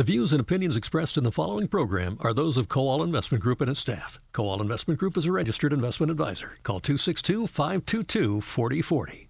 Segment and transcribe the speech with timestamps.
[0.00, 3.60] The views and opinions expressed in the following program are those of Kowal Investment Group
[3.60, 4.18] and its staff.
[4.32, 6.56] Kowal Investment Group is a registered investment advisor.
[6.62, 9.28] Call 262 522 4040.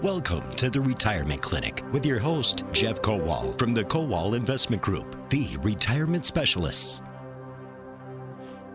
[0.00, 5.14] Welcome to the Retirement Clinic with your host, Jeff Kowal from the Kowal Investment Group,
[5.28, 7.02] the retirement specialists.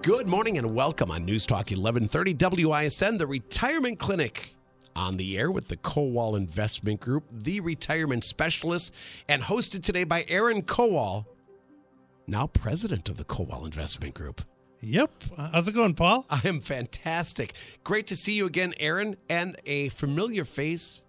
[0.04, 2.36] Good morning and welcome on News Talk 1130
[2.66, 4.55] WISN, the Retirement Clinic.
[4.96, 8.94] On the air with the Kowal Investment Group, the retirement specialist,
[9.28, 11.26] and hosted today by Aaron Kowal,
[12.28, 14.42] now president of the Kowal Investment Group.
[14.80, 15.12] Yep.
[15.38, 16.26] How's it going, Paul?
[16.30, 17.54] I am fantastic.
[17.84, 21.04] Great to see you again, Aaron, and a familiar face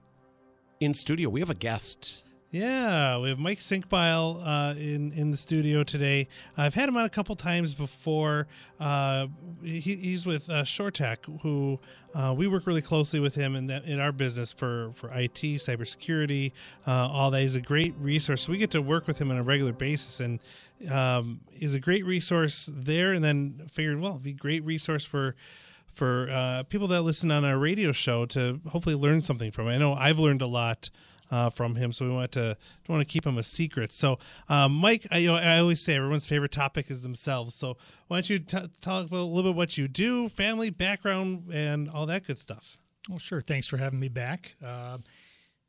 [0.81, 1.29] in studio.
[1.29, 2.25] We have a guest.
[2.57, 6.27] Yeah, we have Mike Senkbeil uh, in in the studio today.
[6.57, 8.47] I've had him on a couple times before.
[8.81, 9.27] Uh,
[9.63, 11.79] he, he's with uh, Chortek, who
[12.15, 15.35] uh, we work really closely with him in that in our business for for IT,
[15.35, 16.53] cybersecurity,
[16.87, 17.43] uh, all that.
[17.43, 18.41] He's a great resource.
[18.41, 20.41] So we get to work with him on a regular basis, and
[20.91, 23.13] um, he's a great resource there.
[23.13, 25.37] And then figured, well, it'd be a great resource for
[25.93, 29.69] for uh, people that listen on our radio show to hopefully learn something from.
[29.69, 29.75] It.
[29.75, 30.89] I know I've learned a lot
[31.31, 32.57] uh, from him, so we want to
[32.89, 33.93] want to keep him a secret.
[33.93, 37.55] So, um, Mike, I, you know, I always say everyone's favorite topic is themselves.
[37.55, 37.77] So,
[38.09, 41.91] why don't you t- talk about a little bit what you do, family, background, and
[41.91, 42.77] all that good stuff?
[43.09, 43.41] Well, sure.
[43.41, 44.57] Thanks for having me back.
[44.65, 44.99] Uh,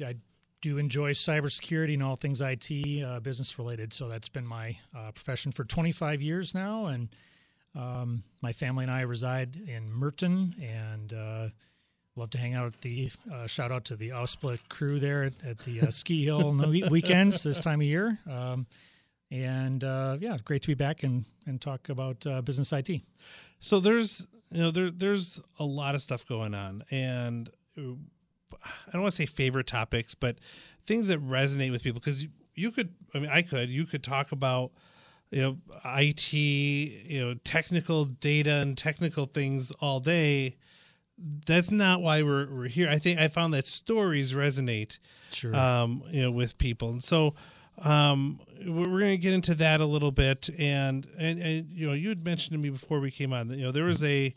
[0.03, 0.15] I
[0.61, 3.93] do enjoy cybersecurity and all things IT, uh, business related.
[3.93, 7.09] So that's been my uh, profession for 25 years now, and
[7.75, 11.49] um, my family and I reside in Merton, and uh,
[12.17, 15.33] love to hang out at the uh, shout out to the Ausblick crew there at,
[15.45, 18.17] at the uh, ski hill on the weekends this time of year.
[18.29, 18.65] Um,
[19.29, 23.01] and uh, yeah, great to be back and, and talk about uh, business IT.
[23.59, 27.81] So there's you know there there's a lot of stuff going on, and I
[28.91, 30.37] don't want to say favorite topics, but
[30.85, 34.03] things that resonate with people because you, you could I mean I could you could
[34.03, 34.71] talk about
[35.31, 40.55] you know IT you know technical data and technical things all day
[41.17, 42.89] that's not why we're, we're here.
[42.89, 44.99] I think I found that stories resonate,
[45.31, 45.55] sure.
[45.55, 47.33] um, you know, with people, and so
[47.79, 50.49] um, we're going to get into that a little bit.
[50.57, 53.57] And, and and you know, you had mentioned to me before we came on, that,
[53.57, 54.33] you know, there was a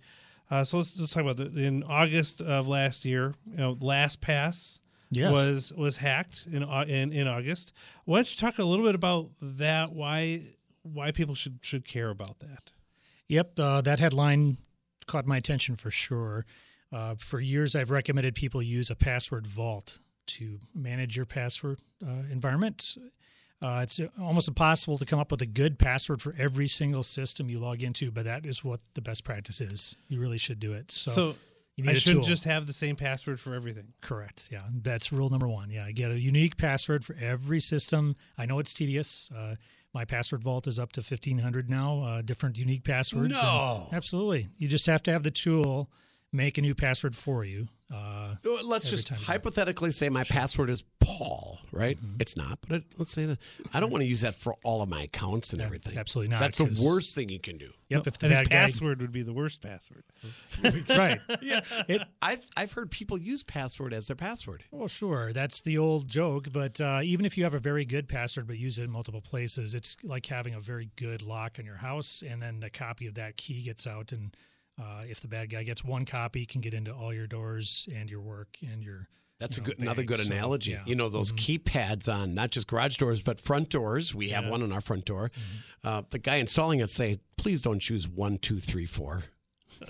[0.51, 5.33] uh, so let's, talk about the, in August of last year, you know, LastPass yes.
[5.33, 7.73] was was hacked in in in August.
[8.05, 9.93] Why don't you talk a little bit about that?
[9.93, 10.43] Why
[10.83, 12.73] why people should should care about that?
[13.29, 14.57] Yep, uh, that headline
[15.07, 16.45] caught my attention for sure.
[16.93, 22.11] Uh, for years, I've recommended people use a password vault to manage your password uh,
[22.31, 22.97] environment.
[23.63, 27.51] Uh, it's almost impossible to come up with a good password for every single system
[27.51, 29.97] you log into, but that is what the best practice is.
[30.09, 30.91] You really should do it.
[30.91, 31.35] So, so
[31.87, 33.93] I shouldn't just have the same password for everything.
[34.01, 34.49] Correct.
[34.51, 35.71] Yeah, that's rule number one.
[35.71, 38.17] Yeah, get a unique password for every system.
[38.39, 39.31] I know it's tedious.
[39.37, 39.57] Uh,
[39.93, 44.69] my password vault is up to 1500 now uh, different unique passwords no absolutely you
[44.69, 45.91] just have to have the tool
[46.33, 47.69] make a new password for you.
[47.93, 50.37] Uh, let's just hypothetically say my sure.
[50.37, 51.97] password is Paul, right?
[51.97, 52.21] Mm-hmm.
[52.21, 53.39] It's not, but it, let's say that
[53.75, 55.99] I don't want to use that for all of my accounts and yeah, everything.
[55.99, 56.39] Absolutely not.
[56.39, 57.71] That's the worst thing you can do.
[57.89, 58.07] Yep.
[58.07, 60.05] if the bad password guy, would be the worst password.
[60.91, 61.19] right.
[61.43, 61.63] yeah.
[61.89, 64.63] It, I've I've heard people use password as their password.
[64.71, 66.53] Well, sure, that's the old joke.
[66.53, 69.21] But uh, even if you have a very good password but use it in multiple
[69.21, 73.09] places, it's like having a very good lock on your house, and then the copy
[73.09, 74.37] of that key gets out and
[74.81, 78.09] uh, if the bad guy gets one copy, can get into all your doors and
[78.11, 79.09] your work and your.
[79.39, 79.83] That's a know, good bags.
[79.83, 80.73] another good analogy.
[80.73, 80.85] So, yeah.
[80.87, 81.63] You know those mm-hmm.
[81.63, 84.15] keypads on not just garage doors but front doors.
[84.15, 84.51] We have yeah.
[84.51, 85.31] one on our front door.
[85.31, 85.89] Mm-hmm.
[85.89, 89.25] Uh, the guy installing it say, "Please don't choose one, two, three, four.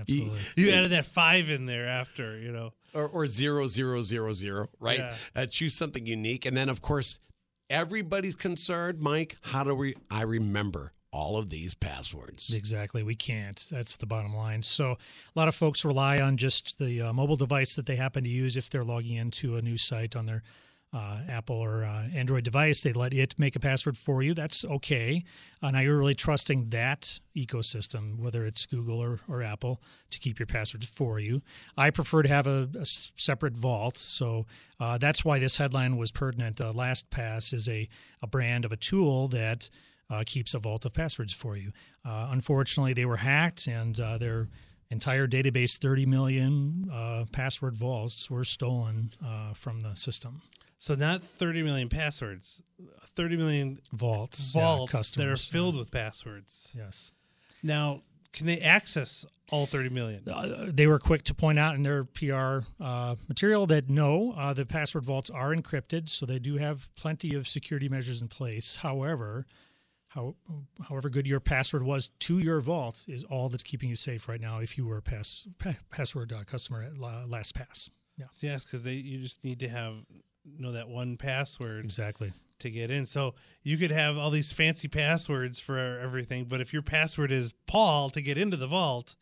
[0.00, 0.38] Absolutely.
[0.56, 4.32] You, you added that five in there after, you know, or, or zero, zero, zero,
[4.32, 4.98] zero, right?
[4.98, 5.14] Yeah.
[5.34, 7.20] Uh, choose something unique, and then of course,
[7.68, 9.00] everybody's concerned.
[9.00, 9.94] Mike, how do we?
[10.10, 12.54] I remember all of these passwords.
[12.54, 13.02] Exactly.
[13.02, 13.66] We can't.
[13.70, 14.62] That's the bottom line.
[14.62, 18.24] So, a lot of folks rely on just the uh, mobile device that they happen
[18.24, 20.42] to use if they're logging into a new site on their
[20.92, 22.82] uh, Apple or uh, Android device.
[22.82, 24.34] They let it make a password for you.
[24.34, 25.24] That's okay.
[25.62, 29.80] Uh, now you're really trusting that ecosystem, whether it's Google or, or Apple,
[30.10, 31.42] to keep your passwords for you.
[31.76, 33.96] I prefer to have a, a separate vault.
[33.96, 34.46] So
[34.80, 36.60] uh, that's why this headline was pertinent.
[36.60, 37.88] Uh, LastPass is a,
[38.20, 39.70] a brand of a tool that
[40.10, 41.72] uh, keeps a vault of passwords for you.
[42.04, 44.48] Uh, unfortunately, they were hacked, and uh, their
[44.90, 50.42] entire database, 30 million uh, password vaults, were stolen uh, from the system.
[50.78, 52.62] So not 30 million passwords,
[53.14, 56.72] 30 million vaults, vaults yeah, that are filled with passwords.
[56.74, 57.12] Yes.
[57.62, 58.02] Now,
[58.32, 60.22] can they access all 30 million?
[60.26, 64.54] Uh, they were quick to point out in their PR uh, material that no, uh,
[64.54, 68.76] the password vaults are encrypted, so they do have plenty of security measures in place.
[68.76, 69.46] However,
[70.10, 70.34] how,
[70.88, 74.40] however good your password was to your vault is all that's keeping you safe right
[74.40, 74.58] now.
[74.58, 78.94] If you were a pass, pa- password uh, customer at LastPass, yeah, yeah, because they
[78.94, 79.94] you just need to have
[80.58, 83.06] know that one password exactly to get in.
[83.06, 87.54] So you could have all these fancy passwords for everything, but if your password is
[87.68, 89.14] Paul to get into the vault,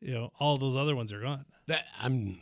[0.00, 1.44] you know all those other ones are gone.
[1.66, 2.38] That I'm.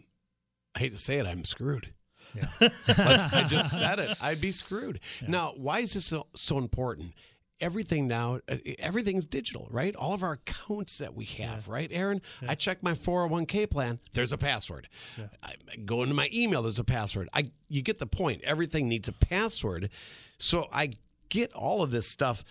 [0.74, 1.94] I hate to say it, I'm screwed.
[2.34, 2.68] Yeah.
[2.98, 4.14] I just said it.
[4.22, 5.00] I'd be screwed.
[5.22, 5.28] Yeah.
[5.30, 7.14] Now, why is this so, so important?
[7.60, 9.94] Everything now uh, everything's digital right?
[9.96, 11.72] All of our accounts that we have yeah.
[11.72, 12.20] right aaron?
[12.42, 12.50] Yeah.
[12.50, 14.88] i check my 401k plan there's a password.
[15.16, 15.26] Yeah.
[15.42, 17.28] I go into my email there's a password.
[17.32, 18.42] I you get the point.
[18.44, 19.90] Everything needs a password.
[20.38, 20.90] So i
[21.28, 22.44] get all of this stuff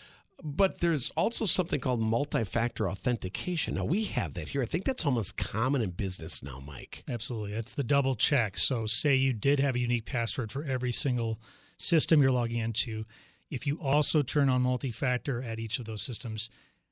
[0.43, 3.75] but there's also something called multi-factor authentication.
[3.75, 4.61] Now we have that here.
[4.61, 7.03] I think that's almost common in business now mike.
[7.09, 7.53] Absolutely.
[7.53, 8.57] It's the double check.
[8.57, 11.39] So say you did have a unique password for every single
[11.77, 13.05] system you're logging into
[13.49, 16.49] if you also turn on multi factor at each of those systems,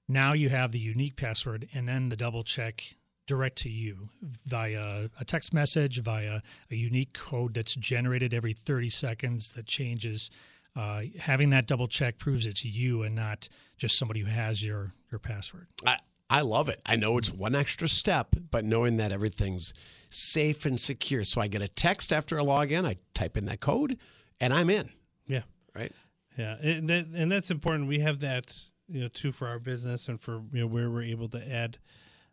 [0.07, 2.95] now you have the unique password and then the double check
[3.27, 4.09] direct to you
[4.45, 10.29] via a text message, via a unique code that's generated every 30 seconds that changes.
[10.75, 14.91] Uh, having that double check proves it's you and not just somebody who has your
[15.11, 15.67] your password.
[15.85, 15.97] I,
[16.29, 16.81] I love it.
[16.85, 19.73] I know it's one extra step, but knowing that everything's
[20.09, 21.23] safe and secure.
[21.23, 23.97] So I get a text after I log in, I type in that code,
[24.39, 24.89] and I'm in.
[25.27, 25.43] Yeah.
[25.75, 25.91] Right.
[26.37, 27.87] Yeah, and that, and that's important.
[27.87, 31.03] We have that you know too for our business and for you know where we're
[31.03, 31.77] able to add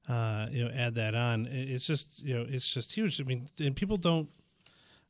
[0.08, 1.46] uh, you know add that on.
[1.50, 3.20] It's just you know it's just huge.
[3.20, 4.28] I mean, and people don't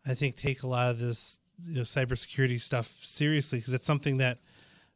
[0.07, 4.19] I think take a lot of this you know, cybersecurity stuff seriously because it's something
[4.19, 4.39] that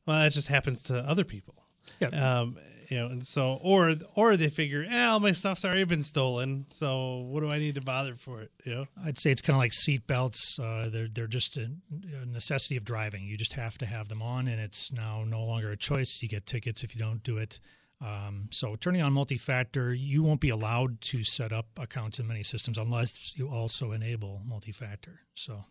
[0.06, 1.54] well that just happens to other people.
[2.00, 2.08] Yeah.
[2.08, 2.58] Um,
[2.88, 6.66] you know, and so or or they figure, eh, all my stuff's already been stolen,
[6.70, 8.50] so what do I need to bother for it?
[8.64, 10.58] You know, I'd say it's kind of like seat belts.
[10.58, 11.70] Uh, they're they're just a,
[12.22, 13.24] a, necessity of driving.
[13.24, 16.20] You just have to have them on, and it's now no longer a choice.
[16.22, 17.60] You get tickets if you don't do it.
[18.00, 22.42] Um, so turning on multi-factor, you won't be allowed to set up accounts in many
[22.42, 25.20] systems unless you also enable multi-factor.
[25.34, 25.64] So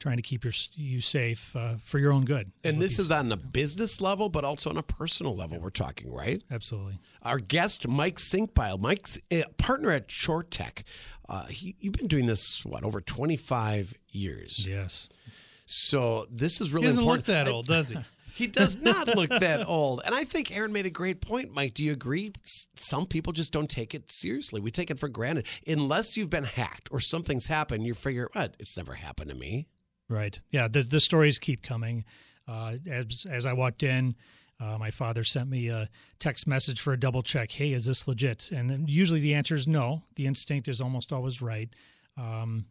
[0.00, 2.50] trying to keep your, you safe uh, for your own good.
[2.64, 5.58] And this is on a business level, but also on a personal level.
[5.58, 5.62] Yeah.
[5.62, 6.42] We're talking, right?
[6.50, 6.98] Absolutely.
[7.22, 10.82] Our guest, Mike Senkbeil, Mike's a partner at Chortek.
[11.28, 14.66] Uh, he, you've been doing this what over twenty five years.
[14.68, 15.10] Yes.
[15.66, 17.28] So this is really he doesn't important.
[17.28, 17.98] look that old, does he?
[18.32, 20.00] He does not look that old.
[20.04, 21.74] And I think Aaron made a great point, Mike.
[21.74, 22.32] Do you agree?
[22.42, 24.62] Some people just don't take it seriously.
[24.62, 25.46] We take it for granted.
[25.66, 28.56] Unless you've been hacked or something's happened, you figure, what?
[28.58, 29.66] It's never happened to me.
[30.10, 30.38] Right.
[30.50, 30.68] Yeah.
[30.68, 32.04] The the stories keep coming.
[32.48, 34.16] Uh, as as I walked in,
[34.60, 37.52] uh, my father sent me a text message for a double check.
[37.52, 38.50] Hey, is this legit?
[38.50, 40.02] And usually the answer is no.
[40.16, 41.70] The instinct is almost always right.
[42.18, 42.66] Um,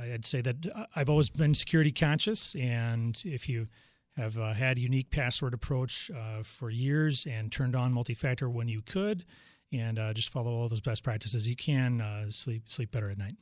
[0.00, 3.68] I'd say that I've always been security conscious, and if you
[4.16, 8.80] have uh, had unique password approach uh, for years and turned on multi-factor when you
[8.80, 9.26] could,
[9.70, 13.18] and uh, just follow all those best practices, you can uh, sleep sleep better at
[13.18, 13.36] night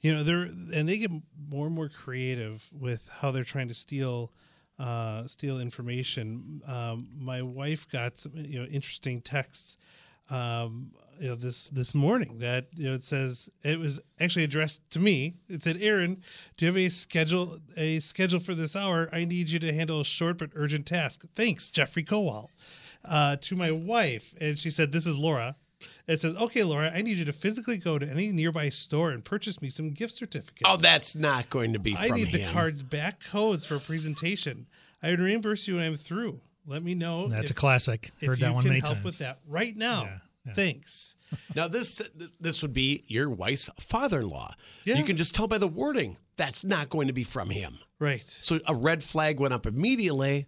[0.00, 1.10] you know they're and they get
[1.48, 4.32] more and more creative with how they're trying to steal
[4.78, 6.60] uh, steal information.
[6.66, 9.78] Um, my wife got some you know interesting texts
[10.30, 14.88] um, you know this this morning that you know it says it was actually addressed
[14.90, 15.36] to me.
[15.48, 16.22] It said, "Aaron,
[16.56, 19.08] do you have a schedule a schedule for this hour?
[19.12, 21.24] I need you to handle a short but urgent task.
[21.34, 22.48] Thanks, Jeffrey Kowal."
[23.04, 25.56] Uh, to my wife, and she said, "This is Laura."
[26.06, 29.24] It says, "Okay, Laura, I need you to physically go to any nearby store and
[29.24, 31.96] purchase me some gift certificates." Oh, that's not going to be.
[31.96, 32.42] I need him.
[32.42, 34.66] the card's back codes for a presentation.
[35.02, 36.40] I would reimburse you when I'm through.
[36.66, 37.28] Let me know.
[37.28, 38.10] That's if, a classic.
[38.24, 39.04] Heard that one many help times.
[39.04, 40.04] with that right now.
[40.04, 40.52] Yeah, yeah.
[40.54, 41.16] Thanks.
[41.54, 42.00] now this
[42.40, 44.54] this would be your wife's father-in-law.
[44.84, 44.96] Yeah.
[44.96, 47.78] You can just tell by the wording that's not going to be from him.
[47.98, 48.28] Right.
[48.28, 50.46] So a red flag went up immediately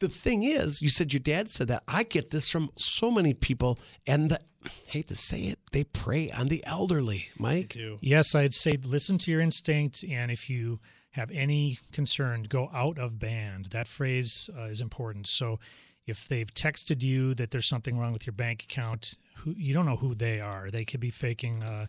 [0.00, 1.82] the thing is, you said your dad said that.
[1.88, 4.38] I get this from so many people, and the,
[4.86, 7.28] hate to say it, they prey on the elderly.
[7.38, 10.80] Mike, yes, I'd say listen to your instinct, and if you
[11.12, 13.66] have any concern, go out of band.
[13.66, 15.26] That phrase uh, is important.
[15.26, 15.58] So,
[16.06, 19.84] if they've texted you that there's something wrong with your bank account, who, you don't
[19.84, 20.70] know who they are.
[20.70, 21.86] They could be faking uh,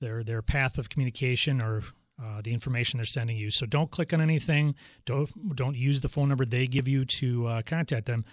[0.00, 1.82] their their path of communication or
[2.22, 3.50] uh, the information they're sending you.
[3.50, 4.74] So don't click on anything.
[5.04, 8.24] Don't don't use the phone number they give you to uh, contact them.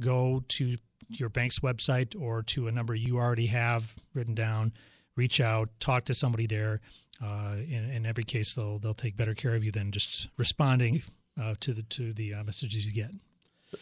[0.00, 0.76] Go to
[1.08, 4.72] your bank's website or to a number you already have written down.
[5.16, 6.80] Reach out, talk to somebody there.
[7.22, 11.02] Uh, in, in, every case, they'll they'll take better care of you than just responding
[11.40, 13.10] uh, to the to the uh, messages you get.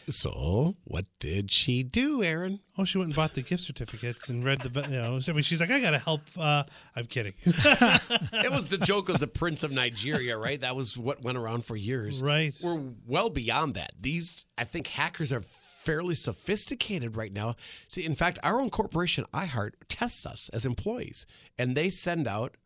[0.08, 2.60] So, what did she do, Aaron?
[2.76, 4.82] Oh, she went and bought the gift certificates and read the.
[4.82, 6.22] You know, I mean, she's like, I gotta help.
[6.38, 7.34] Uh, I'm kidding.
[7.44, 10.60] it was the joke as the Prince of Nigeria, right?
[10.60, 12.22] That was what went around for years.
[12.22, 12.54] Right.
[12.62, 13.92] We're well beyond that.
[14.00, 17.56] These, I think, hackers are fairly sophisticated right now.
[17.88, 21.26] See, in fact, our own corporation, iHeart, tests us as employees,
[21.58, 22.56] and they send out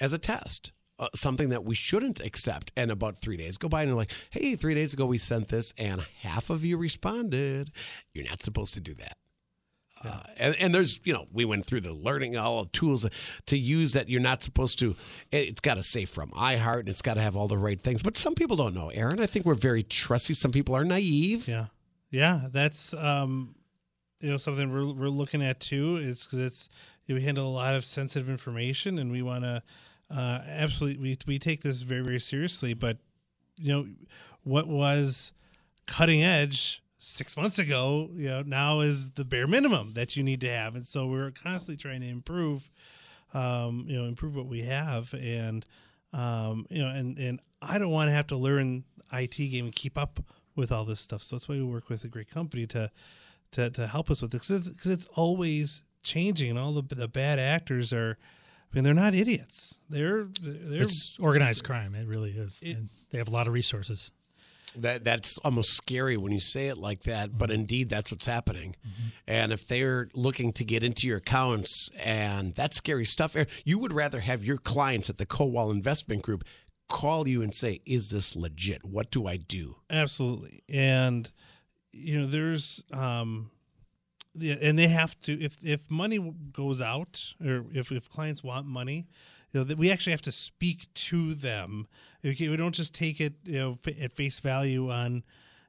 [0.00, 0.72] as a test
[1.02, 2.70] uh, something that we shouldn't accept.
[2.76, 5.48] And about three days go by, and they're like, "Hey, three days ago we sent
[5.48, 7.72] this, and half of you responded.
[8.14, 9.16] You're not supposed to do that."
[10.04, 13.06] Uh, and, and there's, you know, we went through the learning all the tools
[13.46, 14.96] to use that you're not supposed to.
[15.30, 18.02] It's got to say from iHeart, and it's got to have all the right things.
[18.02, 19.20] But some people don't know, Aaron.
[19.20, 20.34] I think we're very trusty.
[20.34, 21.46] Some people are naive.
[21.48, 21.66] Yeah,
[22.10, 23.54] yeah, that's um,
[24.20, 25.96] you know something we're we're looking at too.
[25.96, 26.68] It's because it's
[27.08, 29.62] we handle a lot of sensitive information, and we want to
[30.12, 32.74] uh, absolutely we we take this very very seriously.
[32.74, 32.98] But
[33.56, 33.86] you know
[34.44, 35.32] what was
[35.86, 40.40] cutting edge six months ago, you know now is the bare minimum that you need
[40.42, 42.70] to have, and so we're constantly trying to improve,
[43.34, 45.64] um, you know, improve what we have, and
[46.12, 49.74] um, you know, and and I don't want to have to learn IT game and
[49.74, 50.20] keep up
[50.56, 51.22] with all this stuff.
[51.22, 52.90] So that's why we work with a great company to
[53.52, 57.38] to to help us with this because it's always changing, and all the the bad
[57.38, 58.18] actors are.
[58.72, 59.78] I mean, they're not idiots.
[59.90, 61.94] They're they're It's organized crime.
[61.94, 62.62] It really is.
[62.62, 64.12] It- and they have a lot of resources.
[64.76, 67.60] That that's almost scary when you say it like that, but mm-hmm.
[67.60, 68.74] indeed that's what's happening.
[68.80, 69.08] Mm-hmm.
[69.26, 73.78] And if they're looking to get into your accounts, and that's scary stuff, eh, you
[73.78, 76.44] would rather have your clients at the Kowal Investment Group
[76.88, 78.82] call you and say, "Is this legit?
[78.82, 81.30] What do I do?" absolutely and
[81.92, 83.50] you know there's um
[84.34, 88.66] yeah, and they have to if if money goes out or if if clients want
[88.66, 89.08] money
[89.52, 91.86] you know we actually have to speak to them.
[92.24, 95.22] Okay we don't just take it you know at face value on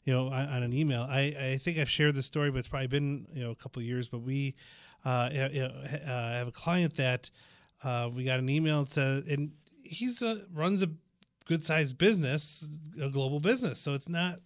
[0.05, 1.05] you know on, on an email.
[1.10, 3.82] I i think i've shared this story but it's probably been you know a couple
[3.82, 4.55] of years but we
[5.05, 7.29] uh, you know, uh have a client that
[7.84, 9.51] uh we got an email said and
[9.84, 10.89] he's a runs a
[11.46, 12.65] good sized business
[13.01, 14.39] a global business so it's not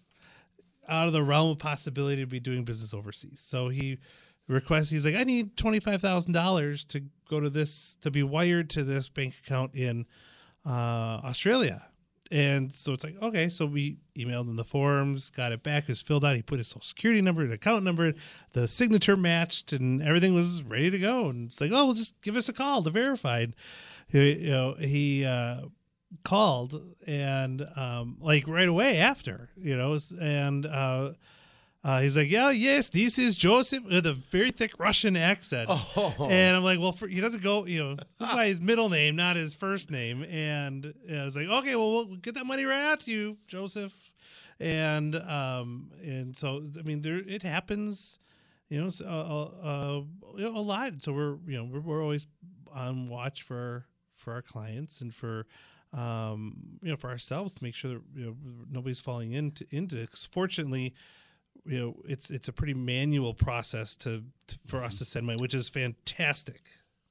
[0.87, 3.41] out of the realm of possibility to be doing business overseas.
[3.45, 3.97] So he
[4.47, 9.09] requests, he's like, I need $25,000 to go to this, to be wired to this
[9.09, 10.05] bank account in
[10.65, 11.85] uh, Australia.
[12.31, 13.49] And so it's like, okay.
[13.49, 16.35] So we emailed him the forms, got it back, it was filled out.
[16.35, 18.13] He put his social security number, the account number,
[18.53, 21.29] the signature matched, and everything was ready to go.
[21.29, 23.39] And it's like, oh, well, just give us a call to verify.
[23.39, 23.53] And,
[24.09, 25.61] You know, he, uh,
[26.23, 31.11] called and um like right away after you know and uh
[31.83, 35.69] uh, he's like, yeah, yes, this is Joseph with a very thick Russian accent.
[35.69, 36.27] Oh.
[36.29, 38.89] And I'm like, well, for, he doesn't go, you know, this is why his middle
[38.89, 40.25] name, not his first name.
[40.25, 43.93] And I was like, okay, well, we'll get that money right out to you, Joseph.
[44.59, 48.19] And um, and so I mean, there it happens,
[48.69, 50.01] you know, so, uh, uh,
[50.39, 51.01] a lot.
[51.01, 52.27] So we're you know we're, we're always
[52.73, 53.85] on watch for
[54.15, 55.45] for our clients and for
[55.97, 58.35] um, you know for ourselves to make sure that you know
[58.71, 59.97] nobody's falling into into.
[60.01, 60.11] it.
[60.11, 60.93] 'Cause fortunately,
[61.65, 65.41] you know it's it's a pretty manual process to, to for us to send money,
[65.41, 66.61] which is fantastic.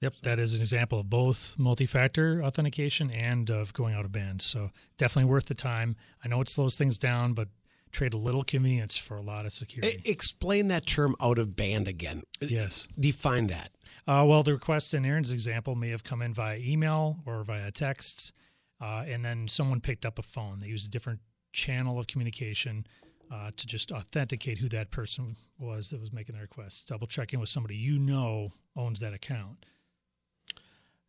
[0.03, 4.43] Yep, that is an example of both multi-factor authentication and of going out of band.
[4.43, 5.97] So definitely worth the time.
[6.23, 7.49] I know it slows things down, but
[7.93, 9.97] trade a little convenience for a lot of security.
[10.05, 12.25] Explain that term out of band again.
[12.43, 12.87] yes.
[13.01, 13.71] Define that.
[14.07, 17.71] Uh, well, the request in Aaron's example may have come in via email or via
[17.71, 18.35] text,
[18.81, 20.61] uh, and then someone picked up a phone.
[20.61, 21.21] They used a different
[21.53, 22.87] channel of communication
[23.33, 26.87] uh, to just authenticate who that person was that was making the request.
[26.89, 29.65] Double checking with somebody you know owns that account.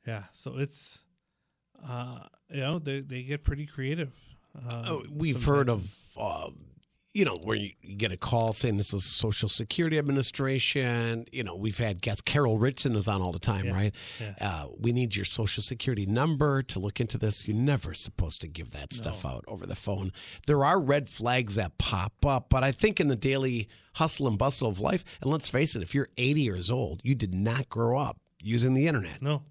[0.06, 1.00] Yeah, so it's
[1.86, 2.20] uh,
[2.50, 4.14] you know they they get pretty creative.
[4.58, 5.88] Uh, Oh, we've heard of,
[6.20, 6.50] uh,
[7.18, 11.26] you know, where you, you get a call saying this is Social Security Administration.
[11.32, 12.22] You know, we've had guests.
[12.22, 13.96] Carol Richson is on all the time, Yeah, right?
[14.20, 14.34] yeah.
[14.40, 17.48] Uh, we need your Social Security number to look into this.
[17.48, 20.12] You're never supposed to give that stuff out over the phone.
[20.46, 24.38] There are red flags that pop up, but I think in the daily hustle and
[24.38, 27.68] bustle of life, and let's face it, if you're 80 years old, you did not
[27.68, 29.24] grow up using the internet.
[29.24, 29.42] No,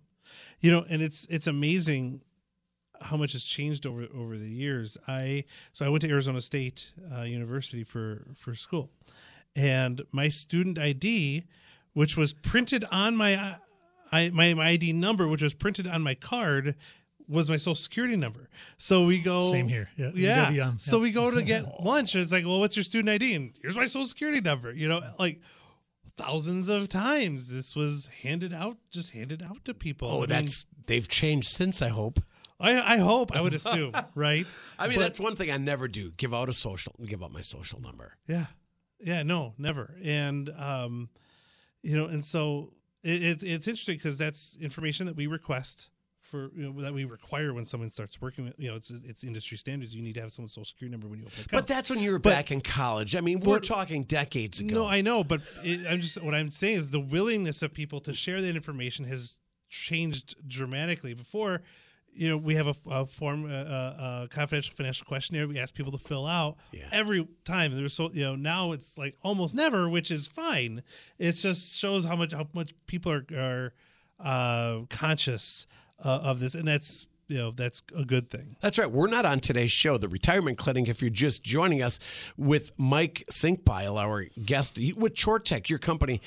[0.60, 2.20] you know, and it's it's amazing
[3.00, 4.96] how much has changed over over the years.
[5.08, 8.90] I so I went to Arizona State uh, University for for school,
[9.54, 11.44] and my student ID,
[11.94, 13.56] which was printed on my
[14.12, 16.74] I my, my ID number, which was printed on my card.
[17.28, 18.48] Was my social security number.
[18.78, 19.40] So we go.
[19.50, 19.88] Same here.
[19.96, 20.52] Yeah, you Yeah.
[20.52, 23.08] gotta be So we go to get lunch, and it's like, well, what's your student
[23.08, 23.34] ID?
[23.34, 24.72] And here's my social security number.
[24.72, 25.40] You know, like
[26.16, 30.08] thousands of times this was handed out, just handed out to people.
[30.08, 31.82] I Oh, mean, that's they've changed since.
[31.82, 32.20] I hope.
[32.58, 33.36] I, I hope.
[33.36, 34.46] I would assume, right?
[34.78, 36.10] I mean, But- that's one thing I never do.
[36.16, 38.16] Give out a social, give out my social number.
[38.26, 38.46] Yeah,
[39.00, 39.94] yeah, no, never.
[40.02, 41.08] And um,
[41.82, 42.72] you know, and so
[43.02, 45.90] it, it, it's interesting because that's information that we request
[46.22, 48.54] for you know, that we require when someone starts working with.
[48.58, 49.94] You know, it's it's industry standards.
[49.94, 51.44] You need to have someone's social security number when you open.
[51.52, 53.14] But that's when you were But- back in college.
[53.14, 54.74] I mean, we're But- talking decades ago.
[54.74, 58.00] No, I know, but it, I'm just what I'm saying is the willingness of people
[58.00, 59.36] to share that information has
[59.68, 61.14] changed dramatically.
[61.14, 61.62] Before,
[62.16, 65.74] you know, we have a, a form, a, a, a confidential financial questionnaire we ask
[65.74, 66.88] people to fill out Yeah.
[66.92, 67.74] every time.
[67.76, 70.82] There's so you know now it's like almost never, which is fine.
[71.18, 73.72] It just shows how much how much people are are
[74.18, 75.66] uh, conscious
[76.04, 78.56] uh, of this, and that's you know that's a good thing.
[78.60, 78.90] That's right.
[78.90, 80.88] We're not on today's show, the Retirement Clinic.
[80.88, 81.98] If you're just joining us
[82.36, 86.20] with Mike Senkbeil, our guest with Chortek, your company,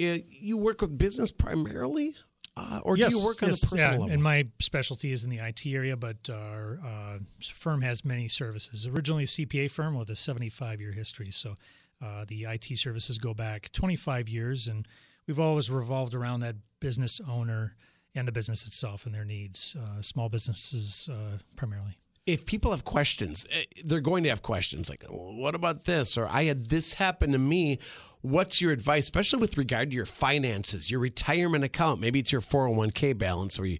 [0.00, 2.14] uh, you work with business primarily,
[2.58, 4.12] uh, or do you work on yes, a personal yeah, level?
[4.12, 7.18] And my specialty is in the IT area, but our uh,
[7.54, 8.86] firm has many services.
[8.86, 11.30] Originally a CPA firm with a 75 year history.
[11.30, 11.54] So
[12.02, 14.86] uh, the IT services go back 25 years, and
[15.26, 17.74] we've always revolved around that business owner
[18.14, 21.98] and the business itself and their needs, uh, small businesses uh, primarily.
[22.28, 26.18] If people have questions, eh, they're going to have questions like, "Well, what about this?
[26.18, 27.78] Or I had this happen to me.
[28.20, 32.02] What's your advice, especially with regard to your finances, your retirement account?
[32.02, 33.78] Maybe it's your 401k balance, or you,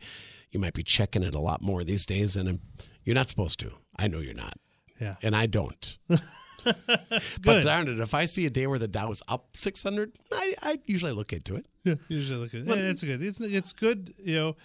[0.50, 2.60] you might be checking it a lot more these days, and um,
[3.04, 3.72] you're not supposed to.
[3.96, 4.54] I know you're not.
[4.98, 5.16] Yeah.
[5.22, 5.98] And I don't.
[6.64, 10.54] But darn it, if I see a day where the Dow is up 600, I,
[10.62, 11.66] I usually look into it.
[11.84, 13.22] Yeah, usually look at yeah, that's good.
[13.22, 14.12] It's it's good.
[14.18, 14.56] You know,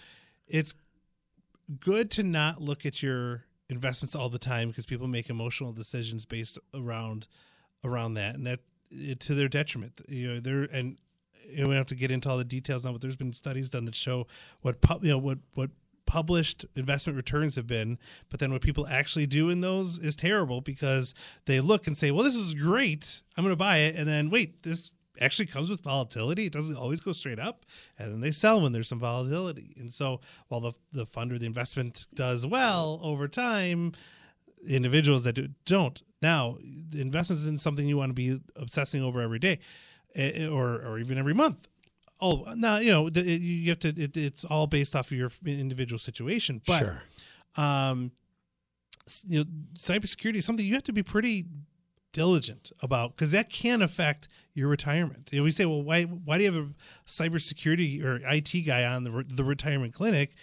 [0.48, 0.74] it's
[1.80, 6.26] good to not look at your investments all the time because people make emotional decisions
[6.26, 7.26] based around
[7.84, 8.60] around that, and that
[9.20, 10.00] to their detriment.
[10.08, 10.98] You know, they're and
[11.46, 13.32] you know, we don't have to get into all the details now, but there's been
[13.32, 14.26] studies done that show
[14.62, 15.70] what you know what what
[16.06, 20.60] published investment returns have been, but then what people actually do in those is terrible
[20.60, 21.14] because
[21.46, 23.22] they look and say, "Well, this is great.
[23.36, 26.46] I'm going to buy it," and then wait, this actually comes with volatility.
[26.46, 27.64] It doesn't always go straight up,
[27.98, 29.74] and then they sell when there's some volatility.
[29.78, 33.92] And so, while the the fund or the investment does well over time,
[34.66, 36.02] individuals that do, don't.
[36.22, 36.56] Now,
[36.90, 39.58] the investments in something you want to be obsessing over every day,
[40.14, 41.68] eh, or or even every month.
[42.20, 43.88] Oh, now you know it- you have to.
[43.88, 47.02] It, it's all based off of your individual situation, but sure.
[47.56, 48.10] um,
[49.26, 49.44] you know,
[49.76, 51.44] cybersecurity is something you have to be pretty
[52.14, 55.28] diligent about because that can affect your retirement.
[55.30, 56.68] You know, we say, well, why why do you have a
[57.06, 60.34] cybersecurity or IT guy on the the retirement clinic?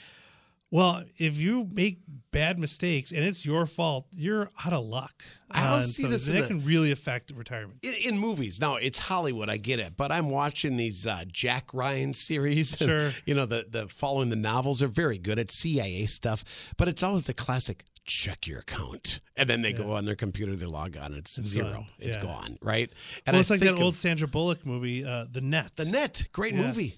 [0.73, 1.99] Well, if you make
[2.31, 5.21] bad mistakes and it's your fault, you're out of luck.
[5.51, 7.79] I don't Uh, see this in That can really affect retirement.
[7.83, 8.61] in, in movies.
[8.61, 12.71] Now it's Hollywood, I get it, but I'm watching these uh, Jack Ryan series.
[12.79, 13.11] and, Sure.
[13.25, 16.45] you know the the following the novels are very good at CIA stuff,
[16.77, 20.55] but it's always the classic check your account, and then they go on their computer,
[20.55, 21.85] they log on, it's, zero, gone.
[21.99, 22.23] it's Yeah.
[22.23, 22.89] gone, right?
[23.27, 25.71] And well, I it's like that old Sandra Bullock movie, uh, The Net.
[25.75, 26.65] The Net, great Yes.
[26.65, 26.93] movie.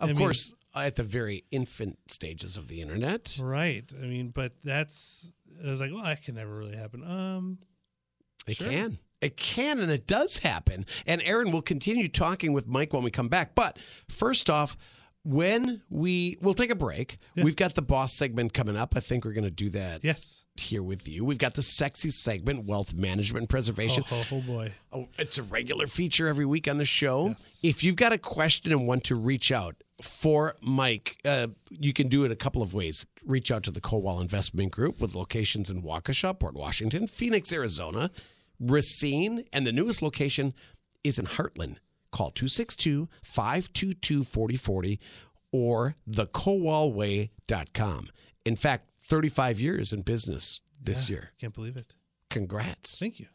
[0.00, 3.38] Of I mean- course, at the very infant stages of the internet.
[3.40, 3.84] Right.
[4.00, 5.32] I mean, but that's.
[5.64, 7.04] I was like, well, that can never really happen.
[7.04, 7.58] Um,
[8.46, 8.68] It Sure.
[8.68, 8.98] can.
[9.20, 10.84] It can and it does happen.
[11.06, 13.54] And Aaron will continue talking with Mike when we come back.
[13.54, 14.76] But first off,
[15.24, 17.18] when we we'll take a break.
[17.36, 18.94] We've got the boss segment coming up.
[18.96, 20.44] I think we're going to do that yes.
[20.56, 21.24] here with you.
[21.24, 24.04] We've got the sexy segment, wealth management preservation.
[24.10, 24.72] Oh, oh, oh boy.
[24.92, 27.34] Oh, it's a regular feature every week on the show.
[27.62, 32.08] If you've got a question and want to reach out for Mike, uh, you can
[32.08, 33.06] do it a couple of ways.
[33.24, 38.10] Reach out to the Kowal Investment Group with locations in Waukesha, Port Washington, Phoenix, Arizona,
[38.60, 40.54] Racine, and the newest location
[41.04, 41.76] is in Hartland.
[42.10, 45.00] Call 262 522 4040
[45.52, 48.06] or thekowalway.com.
[48.44, 51.30] In fact, 35 years in business this year.
[51.40, 51.94] Can't believe it.
[52.30, 52.98] Congrats.
[52.98, 53.26] Thank you.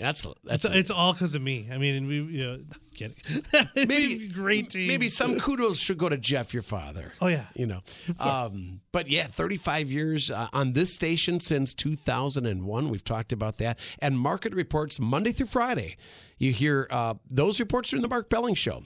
[0.00, 1.68] That's that's It's, it's all because of me.
[1.70, 2.58] I mean, we, you know,
[2.94, 3.16] kidding.
[3.76, 4.88] Maybe great team.
[4.88, 7.12] Maybe some kudos should go to Jeff, your father.
[7.20, 7.44] Oh, yeah.
[7.54, 7.80] you know.
[8.18, 12.88] Um, but yeah, 35 years uh, on this station since 2001.
[12.88, 15.96] We've talked about that, and market reports Monday through Friday.
[16.38, 18.82] You hear uh, those reports are in the Mark Belling Show.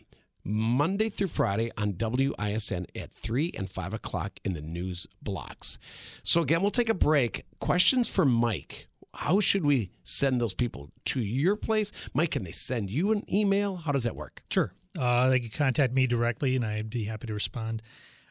[0.46, 5.78] Monday through Friday on WISN at 3 and 5 o'clock in the news blocks.
[6.22, 7.44] So, again, we'll take a break.
[7.60, 8.88] Questions for Mike.
[9.14, 11.92] How should we send those people to your place?
[12.12, 13.76] Mike, can they send you an email?
[13.76, 14.42] How does that work?
[14.50, 14.72] Sure.
[14.98, 17.82] Uh, they can contact me directly, and I'd be happy to respond.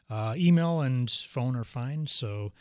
[0.08, 2.06] Uh, email and phone are fine.
[2.06, 2.52] So,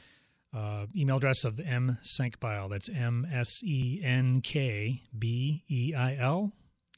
[0.53, 2.69] uh, email address of M Senkbeil.
[2.69, 6.53] That's M S E N K B E I L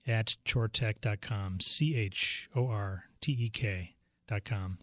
[0.08, 1.60] at chortek.com.
[1.60, 4.80] C H O R T E K.com.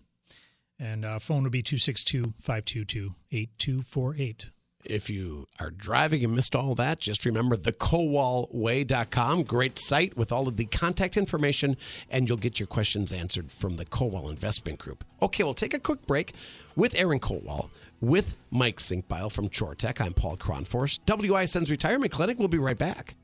[0.78, 4.50] And uh, phone would be 262 522 8248.
[4.84, 9.44] If you are driving and missed all that, just remember thekowalway.com.
[9.44, 11.76] Great site with all of the contact information,
[12.10, 15.04] and you'll get your questions answered from the Kowal Investment Group.
[15.22, 16.34] Okay, we'll take a quick break
[16.74, 20.00] with Aaron Kowal, with Mike Senkbeil from Chortek.
[20.00, 20.98] I'm Paul Kronforst.
[21.06, 22.38] WISN's Retirement Clinic.
[22.38, 23.14] We'll be right back.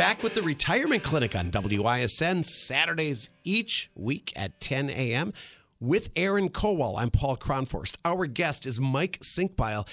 [0.00, 5.34] Back with the Retirement Clinic on WISN Saturdays each week at 10 a.m.
[5.78, 6.98] with Aaron Kowal.
[6.98, 7.96] I'm Paul Kronforst.
[8.02, 9.86] Our guest is Mike Senkbeil,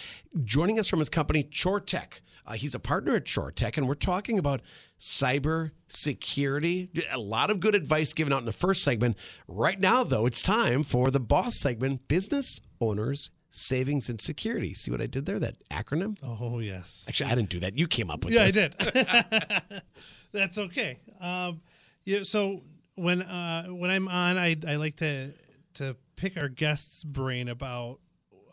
[0.45, 2.21] joining us from his company Chortek.
[2.45, 4.61] Uh, he's a partner at Chortek, and we're talking about
[4.97, 6.89] cyber security.
[7.11, 9.17] A lot of good advice given out in the first segment.
[9.49, 14.73] Right now, though, it's time for the boss segment Business Owners Savings and Security.
[14.73, 15.39] See what I did there?
[15.39, 16.17] That acronym?
[16.23, 17.05] Oh yes.
[17.07, 17.77] Actually, I didn't do that.
[17.77, 18.73] You came up with yeah, this.
[18.79, 19.81] I did.
[20.31, 20.99] That's okay.
[21.19, 21.61] Um,
[22.05, 22.23] yeah.
[22.23, 22.61] So
[22.95, 25.33] when uh, when I'm on, I I like to
[25.75, 27.99] to pick our guests' brain about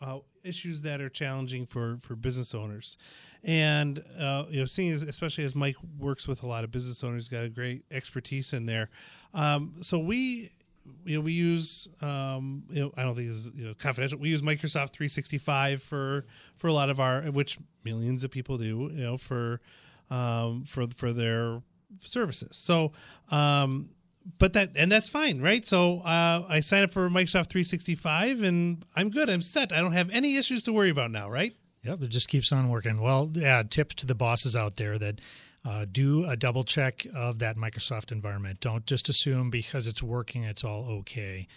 [0.01, 2.97] uh, issues that are challenging for for business owners,
[3.43, 7.03] and uh, you know, seeing as, especially as Mike works with a lot of business
[7.03, 8.89] owners, got a great expertise in there.
[9.33, 10.51] Um, so we
[11.05, 14.19] you know we use um you know i don't think it's you know confidential.
[14.19, 16.25] We use microsoft 365 for
[16.57, 19.61] for a lot of our which millions of people do you know for
[20.09, 21.61] um for for their
[22.01, 22.57] services.
[22.57, 22.91] So
[23.29, 23.89] um
[24.39, 25.65] but that and that's fine right?
[25.65, 29.29] So uh i sign up for microsoft 365 and i'm good.
[29.29, 29.71] I'm set.
[29.71, 31.55] I don't have any issues to worry about now right?
[31.83, 32.99] Yep, it just keeps on working.
[32.99, 35.21] Well, yeah, tip to the bosses out there that
[35.65, 38.59] uh, do a double check of that Microsoft environment.
[38.59, 41.47] Don't just assume because it's working, it's all okay.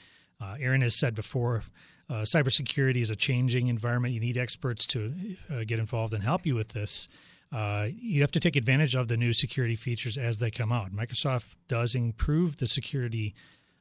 [0.41, 1.63] Uh, Aaron has said before,
[2.09, 4.15] uh, cybersecurity is a changing environment.
[4.15, 7.09] You need experts to uh, get involved and help you with this.
[7.53, 10.93] Uh, you have to take advantage of the new security features as they come out.
[10.93, 13.35] Microsoft does improve the security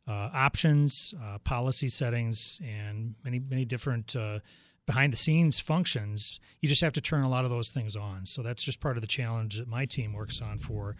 [0.07, 1.13] uh, options,
[1.43, 4.15] policy settings, and many many different
[4.87, 8.25] behind the scenes functions, you just have to turn a lot of those things on.
[8.25, 10.95] So that's just part of the challenge that my team works on for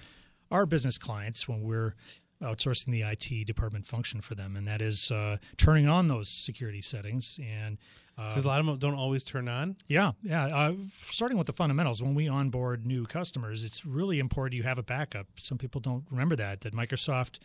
[0.51, 1.95] our business clients when we're
[2.41, 6.81] outsourcing the IT department function for them, and that is uh, turning on those security
[6.81, 7.39] settings.
[7.43, 7.79] And
[8.15, 9.75] because uh, a lot of them don't always turn on.
[9.87, 10.45] Yeah, yeah.
[10.45, 14.79] Uh, starting with the fundamentals, when we onboard new customers, it's really important you have
[14.79, 15.27] a backup.
[15.35, 17.39] Some people don't remember that that Microsoft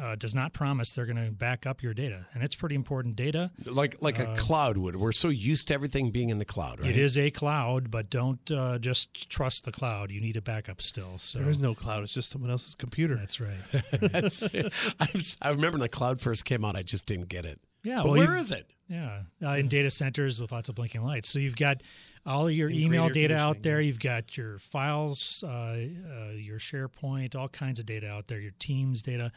[0.00, 3.16] uh, does not promise they're going to back up your data, and it's pretty important
[3.16, 3.50] data.
[3.64, 4.96] Like like a uh, cloud would.
[4.96, 6.90] We're so used to everything being in the cloud, right?
[6.90, 10.10] It is a cloud, but don't uh, just trust the cloud.
[10.10, 11.18] You need a backup still.
[11.18, 11.38] So.
[11.38, 12.04] There is no cloud.
[12.04, 13.16] It's just someone else's computer.
[13.16, 13.58] That's right.
[14.00, 16.76] That's, I remember when the cloud first came out.
[16.76, 17.60] I just didn't get it.
[17.82, 18.02] Yeah.
[18.02, 18.70] But well, where is it?
[18.88, 21.28] Yeah, uh, in data centers with lots of blinking lights.
[21.28, 21.80] So you've got
[22.26, 23.80] all your email data out there.
[23.80, 28.40] You've got your files, uh, uh, your SharePoint, all kinds of data out there.
[28.40, 29.30] Your Teams data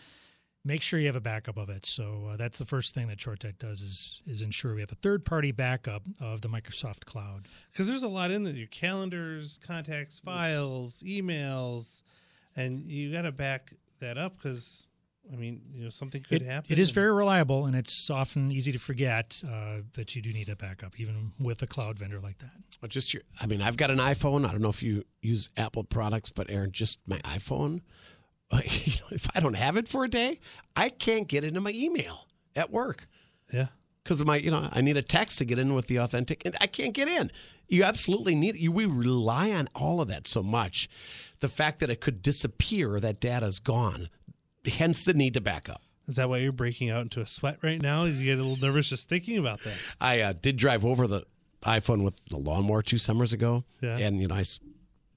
[0.66, 1.86] make sure you have a backup of it.
[1.86, 4.96] So uh, that's the first thing that Chortek does is is ensure we have a
[4.96, 7.48] third party backup of the Microsoft Cloud.
[7.72, 12.04] Because there's a lot in there: your calendars, contacts, files, emails,
[12.56, 14.88] and you got to back that up because.
[15.32, 16.70] I mean, you know, something could it, happen.
[16.70, 19.42] It is very reliable, and it's often easy to forget.
[19.50, 22.52] Uh, but you do need a backup, even with a cloud vendor like that.
[22.82, 24.46] Well, just your, I mean, I've got an iPhone.
[24.46, 27.80] I don't know if you use Apple products, but Aaron, just my iPhone
[29.12, 30.40] if I don't have it for a day,
[30.76, 33.08] I can't get into my email at work.
[33.52, 33.68] Yeah.
[34.04, 36.46] Because of my, you know, I need a text to get in with the authentic,
[36.46, 37.32] and I can't get in.
[37.70, 38.68] You absolutely need it.
[38.68, 40.90] We rely on all of that so much.
[41.40, 44.10] The fact that it could disappear, that data's gone,
[44.66, 45.82] hence the need to back up.
[46.08, 48.04] Is that why you're breaking out into a sweat right now?
[48.04, 49.78] You get a little nervous just thinking about that.
[50.02, 51.26] I uh, did drive over the
[51.64, 53.98] iPhone with the lawnmower two summers ago, yeah.
[53.98, 54.44] and you know I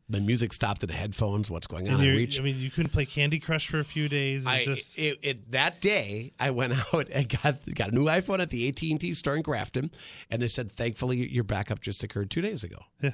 [0.08, 1.50] the music stopped in the headphones.
[1.50, 2.00] What's going on?
[2.00, 4.46] I, reach, I mean, you couldn't play Candy Crush for a few days.
[4.46, 4.98] I, just...
[4.98, 8.68] it, it, that day, I went out and got got a new iPhone at the
[8.68, 9.90] AT and T store in Grafton,
[10.30, 13.10] and they said, "Thankfully, your backup just occurred two days ago." Yeah.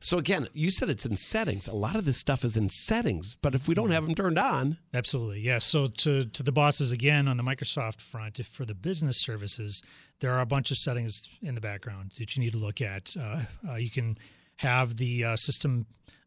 [0.00, 1.68] So again, you said it's in settings.
[1.68, 4.38] A lot of this stuff is in settings, but if we don't have them turned
[4.38, 5.64] on, absolutely, yes.
[5.64, 9.82] So to to the bosses again on the Microsoft front, if for the business services,
[10.20, 13.16] there are a bunch of settings in the background that you need to look at.
[13.18, 14.18] Uh, uh, you can
[14.56, 15.86] have the uh, system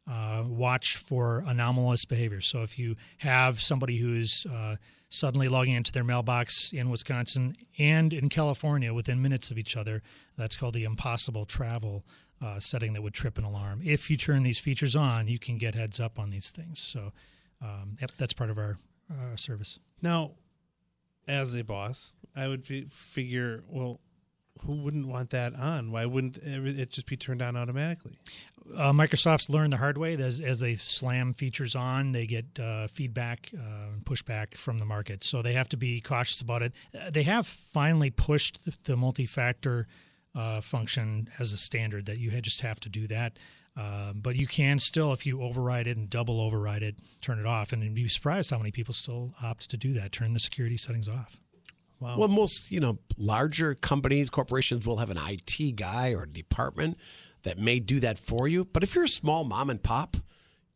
[0.09, 2.41] uh, watch for anomalous behavior.
[2.41, 4.77] So if you have somebody who's uh,
[5.09, 10.01] suddenly logging into their mailbox in Wisconsin and in California within minutes of each other,
[10.37, 12.03] that's called the impossible travel
[12.41, 13.81] uh, setting that would trip an alarm.
[13.83, 16.79] If you turn these features on, you can get heads up on these things.
[16.79, 17.11] So
[17.61, 18.77] um, that's part of our
[19.11, 19.79] uh, service.
[20.01, 20.31] Now,
[21.27, 23.99] as a boss, I would figure, well,
[24.65, 25.91] who wouldn't want that on?
[25.91, 28.17] Why wouldn't it just be turned on automatically?
[28.75, 30.13] Uh, Microsoft's learned the hard way.
[30.15, 35.23] As, as they slam features on, they get uh, feedback, uh, pushback from the market.
[35.23, 36.75] So they have to be cautious about it.
[36.95, 39.87] Uh, they have finally pushed the, the multi-factor
[40.35, 43.37] uh, function as a standard that you just have to do that.
[43.75, 47.45] Um, but you can still, if you override it and double override it, turn it
[47.45, 47.71] off.
[47.73, 50.77] And you'd be surprised how many people still opt to do that, turn the security
[50.77, 51.39] settings off.
[52.01, 52.17] Wow.
[52.17, 56.97] Well, most, you know, larger companies, corporations will have an IT guy or department
[57.43, 58.65] that may do that for you.
[58.65, 60.17] But if you're a small mom and pop,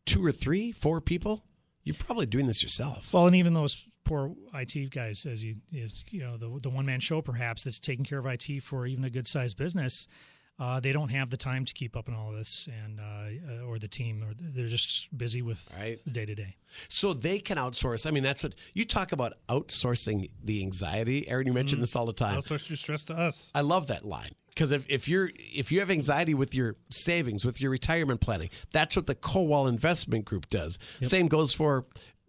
[0.05, 1.43] two or three, four people,
[1.83, 3.11] you're probably doing this yourself.
[3.11, 6.85] Well, and even those poor IT guys, as you, as, you know, the, the one
[6.85, 10.07] man show perhaps that's taking care of IT for even a good sized business
[10.57, 13.65] uh, they don't have the time to keep up in all of this, and uh,
[13.65, 15.99] or the team, or they're just busy with right.
[16.05, 16.55] the day to day.
[16.87, 18.07] So they can outsource.
[18.07, 21.27] I mean, that's what you talk about outsourcing the anxiety.
[21.27, 22.41] Aaron, you mentioned mm this all the time.
[22.41, 23.51] Outsource your stress to us.
[23.53, 27.43] I love that line because if, if you're if you have anxiety with your savings,
[27.43, 30.79] with your retirement planning, that's what the Kowal Investment Group does.
[31.01, 31.09] Yep.
[31.09, 31.85] Same goes for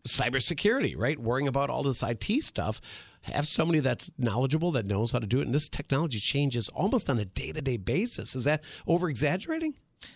[0.07, 1.19] cybersecurity, right?
[1.19, 2.81] Worrying about all this IT stuff
[3.27, 5.47] have somebody that's knowledgeable that knows how to do it.
[5.47, 8.37] And this technology changes almost on a day to day basis.
[8.37, 9.75] Is that over exaggerating?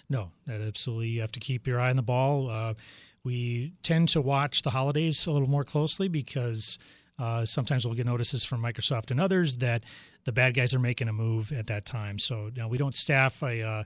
[0.08, 1.08] No, that absolutely.
[1.08, 2.50] You have to keep your eye on the ball.
[2.50, 2.74] Uh,
[3.24, 6.78] we tend to watch the holidays a little more closely because
[7.18, 9.84] uh, sometimes we'll get notices from Microsoft and others that
[10.24, 12.18] the bad guys are making a move at that time.
[12.18, 13.62] So now we don't staff a.
[13.62, 13.84] Uh,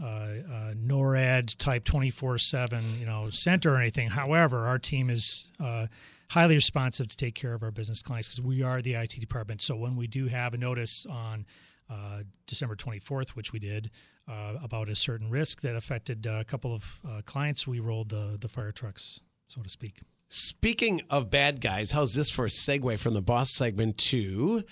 [0.00, 4.08] uh, uh, NORAD type 24 7 you know center or anything.
[4.08, 5.86] However, our team is uh,
[6.30, 9.62] highly responsive to take care of our business clients because we are the IT department.
[9.62, 11.46] So when we do have a notice on
[11.90, 13.90] uh, December 24th, which we did,
[14.28, 18.36] uh, about a certain risk that affected a couple of uh, clients, we rolled the,
[18.38, 20.00] the fire trucks, so to speak.
[20.28, 24.64] Speaking of bad guys, how's this for a segue from the boss segment to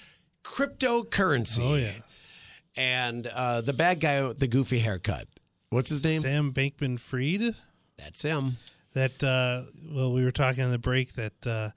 [0.44, 1.62] cryptocurrency?
[1.62, 2.46] Oh, yes.
[2.76, 5.26] And uh, the bad guy with the goofy haircut.
[5.70, 6.20] What's his name?
[6.20, 7.54] Sam Bankman Fried.
[7.96, 8.58] That's him
[8.96, 11.70] that uh, well we were talking on the break that uh,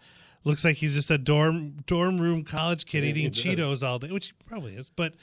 [0.45, 4.09] looks like he's just a dorm dorm room college kid yeah, eating Cheetos all day,
[4.09, 4.89] which he probably is.
[4.89, 5.15] But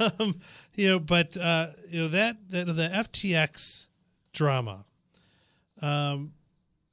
[0.00, 0.40] um,
[0.74, 3.88] you know, but uh, you know that, that the FTX
[4.32, 4.86] drama.
[5.82, 6.32] Um,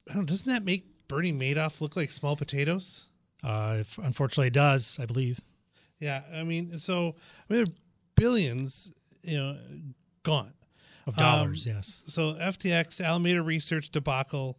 [0.08, 0.26] I don't.
[0.26, 3.06] Doesn't that make Bernie Madoff look like small potatoes?
[3.42, 4.98] Uh, unfortunately, it does.
[5.00, 5.40] I believe.
[5.98, 7.14] Yeah, I mean, so
[7.48, 7.66] I mean,
[8.16, 9.56] billions, you know,
[10.24, 10.52] gone
[11.06, 11.66] of dollars.
[11.66, 12.02] Um, yes.
[12.06, 14.58] So FTX Alameda Research debacle.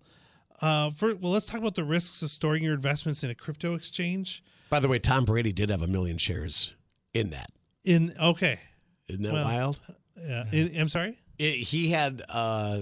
[0.62, 3.76] Uh, for, well, let's talk about the risks of storing your investments in a crypto
[3.76, 4.44] exchange.
[4.70, 6.74] By the way, Tom Brady did have a million shares
[7.14, 7.52] in that.
[7.86, 8.60] In okay,
[9.08, 9.80] isn't that well, wild?
[10.20, 10.46] Yeah.
[10.52, 11.18] In, I'm sorry.
[11.38, 12.82] It, he had uh,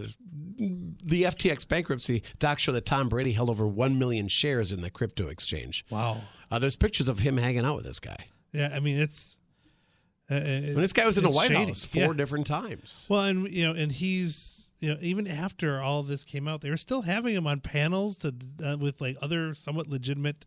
[0.58, 2.24] the FTX bankruptcy.
[2.40, 5.86] Doc show that Tom Brady held over one million shares in the crypto exchange.
[5.90, 6.22] Wow.
[6.50, 8.28] Uh, there's pictures of him hanging out with this guy.
[8.54, 9.38] Yeah, I mean it's
[10.30, 11.66] uh, this guy was in the White shady.
[11.66, 12.14] House four yeah.
[12.14, 13.06] different times.
[13.10, 16.70] Well, and you know, and he's you know, even after all this came out, they
[16.70, 18.34] were still having him on panels to
[18.64, 20.46] uh, with like other somewhat legitimate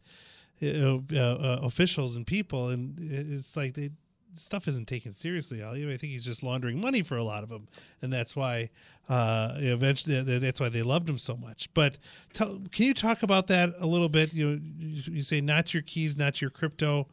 [0.62, 3.90] uh, uh, officials and people, and it's like they
[4.36, 5.64] stuff isn't taken seriously.
[5.64, 7.68] I think he's just laundering money for a lot of them,
[8.02, 8.70] and that's why
[9.08, 11.72] uh, eventually that's why they loved him so much.
[11.74, 11.98] But
[12.32, 14.32] tell, can you talk about that a little bit?
[14.32, 17.06] You know, you say not your keys, not your crypto.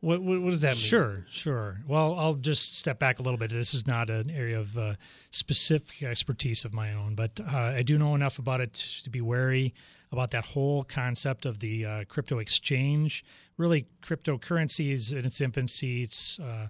[0.00, 0.76] What, what, what does that mean?
[0.76, 1.80] Sure, sure.
[1.86, 3.50] Well, I'll just step back a little bit.
[3.50, 4.94] This is not an area of uh,
[5.30, 9.20] specific expertise of my own, but uh, I do know enough about it to be
[9.20, 9.74] wary
[10.12, 13.24] about that whole concept of the uh, crypto exchange.
[13.56, 16.04] Really, cryptocurrency is in its infancy.
[16.04, 16.68] Its uh,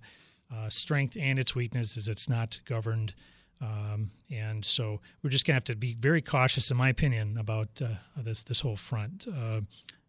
[0.52, 3.14] uh, strength and its weakness is it's not governed.
[3.60, 7.36] Um, and so we're just going to have to be very cautious, in my opinion,
[7.36, 9.26] about uh, this this whole front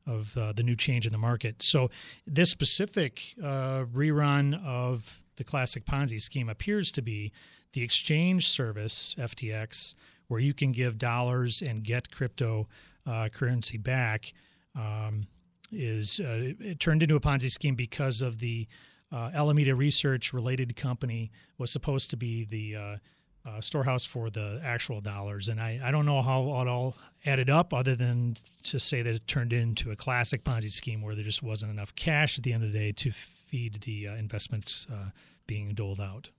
[0.10, 1.62] of uh, the new change in the market.
[1.62, 1.90] So
[2.26, 7.32] this specific uh, rerun of the classic Ponzi scheme appears to be
[7.74, 9.94] the exchange service FTX,
[10.28, 12.68] where you can give dollars and get crypto
[13.06, 14.34] uh, currency back.
[14.76, 15.28] Um,
[15.72, 18.68] is uh, it turned into a Ponzi scheme because of the
[19.12, 23.00] uh, Alameda Research related company was supposed to be the
[23.46, 25.50] uh, storehouse for the actual dollars.
[25.50, 29.16] And I, I don't know how it all added up other than to say that
[29.16, 32.54] it turned into a classic Ponzi scheme where there just wasn't enough cash at the
[32.54, 35.10] end of the day to feed the uh, investments uh,
[35.48, 36.30] being doled out.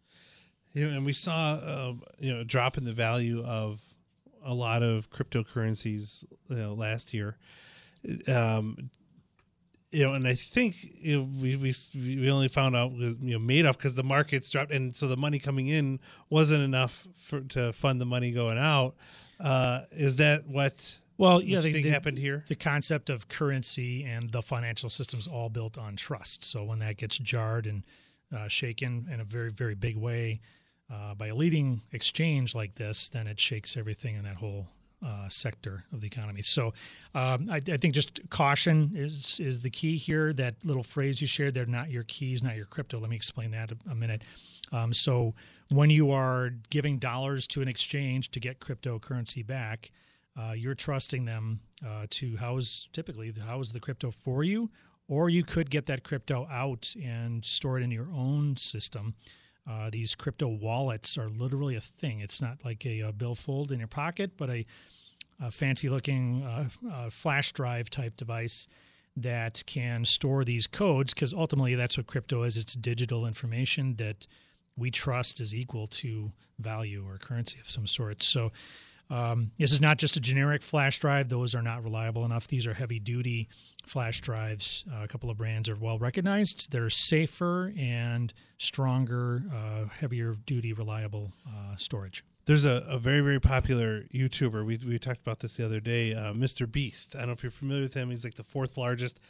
[0.74, 3.80] Know, and we saw uh, you know a drop in the value of
[4.44, 7.36] a lot of cryptocurrencies you know, last year.
[8.28, 8.90] Um,
[9.90, 13.38] you know, and I think you know, we we we only found out you know
[13.38, 15.98] Madoff because the markets dropped, and so the money coming in
[16.28, 18.94] wasn't enough for to fund the money going out.
[19.40, 20.98] Uh, is that what?
[21.18, 22.44] Well, yeah, the, think the, happened here.
[22.48, 26.44] The concept of currency and the financial system is all built on trust.
[26.44, 27.82] So when that gets jarred and
[28.34, 30.40] uh, shaken in a very very big way
[30.92, 34.68] uh, by a leading exchange like this, then it shakes everything in that whole
[35.04, 36.42] uh, sector of the economy.
[36.42, 36.74] So
[37.14, 40.32] um, I, I, think just caution is is the key here.
[40.32, 42.98] That little phrase you shared, they're not your keys, not your crypto.
[42.98, 44.22] Let me explain that a, a minute.
[44.72, 45.34] Um, so
[45.70, 49.90] when you are giving dollars to an exchange to get cryptocurrency back,
[50.38, 54.70] uh, you're trusting them uh, to house typically house the crypto for you,
[55.08, 59.14] or you could get that crypto out and store it in your own system.
[59.70, 62.20] Uh, these crypto wallets are literally a thing.
[62.20, 64.66] It's not like a, a billfold in your pocket, but a,
[65.40, 68.66] a fancy looking uh, uh, flash drive type device
[69.16, 74.26] that can store these codes because ultimately that's what crypto is it's digital information that
[74.76, 78.22] we trust is equal to value or currency of some sort.
[78.22, 78.52] So
[79.08, 82.46] um, this is not just a generic flash drive; those are not reliable enough.
[82.46, 83.48] These are heavy-duty
[83.86, 84.84] flash drives.
[84.92, 86.70] Uh, a couple of brands are well recognized.
[86.70, 92.24] They're safer and stronger, uh, heavier-duty, reliable uh, storage.
[92.46, 94.64] There's a, a, very very popular YouTuber.
[94.64, 96.70] We we talked about this the other day, uh, Mr.
[96.70, 97.14] Beast.
[97.14, 98.10] I don't know if you're familiar with him.
[98.10, 99.20] He's like the fourth largest,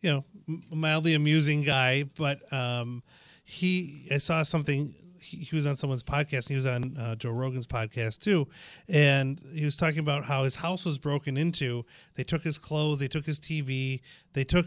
[0.00, 0.24] you know,
[0.70, 2.02] mildly amusing guy.
[2.02, 3.02] But um,
[3.44, 6.48] he, I saw something he, he, was on someone's podcast.
[6.48, 8.48] he was on uh, Joe Rogan's podcast too,
[8.88, 11.84] and he was talking about how his house was broken into.
[12.14, 14.00] They took his clothes, they took his TV,
[14.32, 14.66] they took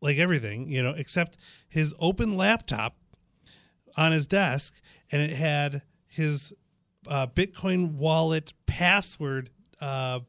[0.00, 2.96] like everything, you know, except his open laptop
[3.96, 4.80] on his desk,
[5.12, 6.52] and it had his
[7.08, 10.20] uh, Bitcoin wallet password, uh,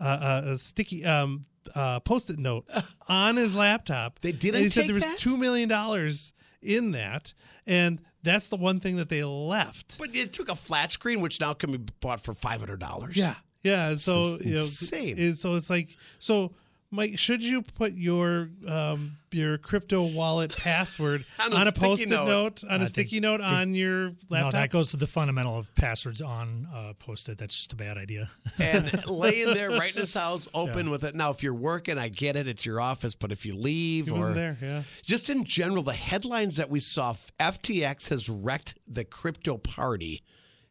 [0.00, 1.04] uh, uh sticky.
[1.04, 2.64] Um, uh, post-it note
[3.08, 4.20] on his laptop.
[4.20, 4.56] They didn't.
[4.56, 5.18] And he said there was that?
[5.18, 7.32] two million dollars in that,
[7.66, 9.98] and that's the one thing that they left.
[9.98, 13.16] But it took a flat screen, which now can be bought for five hundred dollars.
[13.16, 13.94] Yeah, yeah.
[13.94, 15.34] So you know, insane.
[15.36, 16.52] so it's like so
[16.96, 22.08] Mike, should you put your um, your crypto wallet password on a, on a post-it
[22.08, 22.26] note.
[22.26, 24.54] note, on I a sticky note on your laptop?
[24.54, 27.36] No, that goes to the fundamental of passwords on uh, post-it.
[27.36, 28.30] That's just a bad idea.
[28.58, 30.92] and laying there right in his house, open yeah.
[30.92, 31.14] with it.
[31.14, 33.14] Now, if you're working, I get it; it's your office.
[33.14, 34.82] But if you leave, he or there, yeah.
[35.02, 40.22] Just in general, the headlines that we saw: FTX has wrecked the crypto party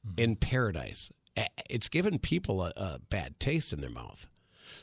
[0.05, 0.19] mm-hmm.
[0.19, 1.11] in paradise.
[1.69, 4.27] It's given people a, a bad taste in their mouth.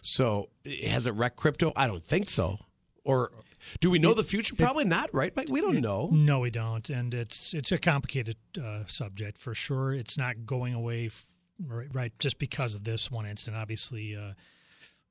[0.01, 0.49] So
[0.85, 1.73] has it wrecked crypto?
[1.77, 2.59] I don't think so.
[3.05, 3.33] Or
[3.81, 4.55] do we know the future?
[4.55, 5.33] Probably not, right?
[5.51, 6.09] We don't know.
[6.13, 9.93] No, we don't, and it's it's a complicated uh, subject for sure.
[9.93, 11.27] It's not going away, f-
[11.65, 12.13] right, right?
[12.19, 13.61] Just because of this one incident.
[13.61, 14.33] Obviously, uh,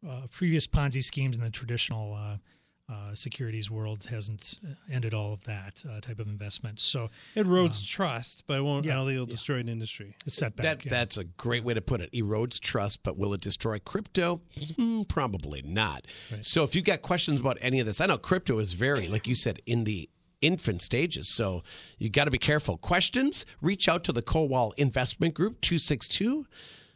[0.08, 2.14] uh, previous Ponzi schemes in the traditional
[2.92, 4.60] uh, securities world hasn't
[4.92, 6.80] ended all of that uh, type of investment.
[6.80, 8.86] So it erodes um, trust, but it won't.
[8.86, 9.34] Yeah, I don't think it'll yeah.
[9.34, 10.16] destroy an industry.
[10.26, 10.64] A setback.
[10.64, 10.90] That, yeah.
[10.90, 12.12] That's a great way to put it.
[12.12, 14.42] Erodes trust, but will it destroy crypto?
[14.58, 16.08] Mm, probably not.
[16.32, 16.44] Right.
[16.44, 19.28] So if you've got questions about any of this, I know crypto is very, like
[19.28, 20.10] you said, in the
[20.42, 21.34] infant stages.
[21.34, 21.64] So
[21.98, 22.78] you got to be careful.
[22.78, 23.46] Questions?
[23.62, 26.46] Reach out to the Kowal Investment Group 262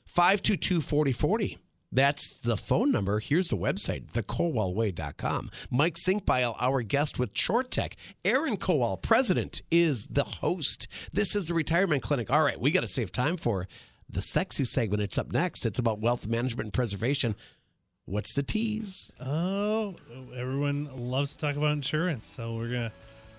[0.05, 1.57] 522 4040.
[1.95, 3.21] That's the phone number.
[3.21, 5.49] Here's the website, thekowalway.com.
[5.71, 7.93] Mike Senkbeil, our guest with Chortek.
[8.25, 10.89] Aaron Kowal, president, is the host.
[11.13, 12.29] This is the retirement clinic.
[12.29, 13.69] All right, we got to save time for
[14.09, 15.03] the sexy segment.
[15.03, 15.65] It's up next.
[15.65, 17.33] It's about wealth management and preservation.
[18.03, 19.13] What's the tease?
[19.21, 19.95] Oh,
[20.35, 22.93] everyone loves to talk about insurance, so we're gonna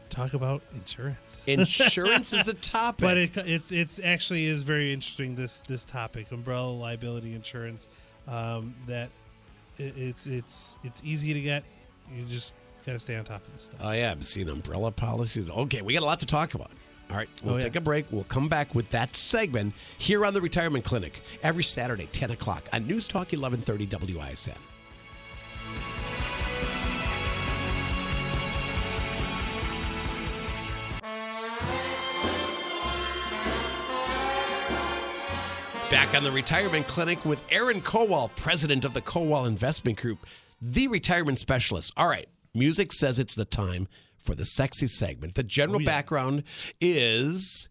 [0.09, 1.45] talk about insurance.
[1.47, 5.37] Insurance is a topic, but it, it's it's actually is very interesting.
[5.37, 7.87] This this topic, umbrella liability insurance
[8.29, 9.11] um, that
[9.79, 11.65] it, it's it's it's easy to get.
[12.15, 13.81] You just got to stay on top of this stuff.
[13.83, 15.51] Oh yeah, I've seen umbrella policies.
[15.51, 16.71] Okay, we got a lot to talk about.
[17.11, 17.65] All right, we'll oh, yeah.
[17.65, 18.07] take a break.
[18.11, 22.69] We'll come back with that segment here on the Retirement Clinic every Saturday, 10 o'clock
[22.73, 24.57] on News Talk 1130 WISN.
[35.91, 40.27] Back on the Retirement Clinic with Aaron Kowal, president of the Kowal Investment Group,
[40.61, 41.93] the retirement specialist.
[41.97, 45.37] All right, music says it's the time for the sexy segment.
[45.37, 45.87] The general oh, yeah.
[45.87, 46.43] background
[46.81, 47.69] is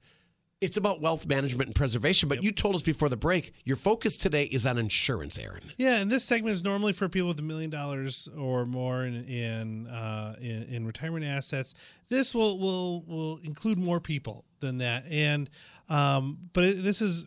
[0.61, 2.29] it's about wealth management and preservation.
[2.29, 2.45] But yep.
[2.45, 5.73] you told us before the break your focus today is on insurance, Aaron.
[5.75, 9.25] Yeah, and this segment is normally for people with a million dollars or more in
[9.25, 11.73] in, uh, in, in retirement assets.
[12.07, 15.49] This will will will include more people than that, and
[15.89, 17.25] um, but it, this is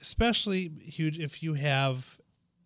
[0.00, 2.20] especially huge if you have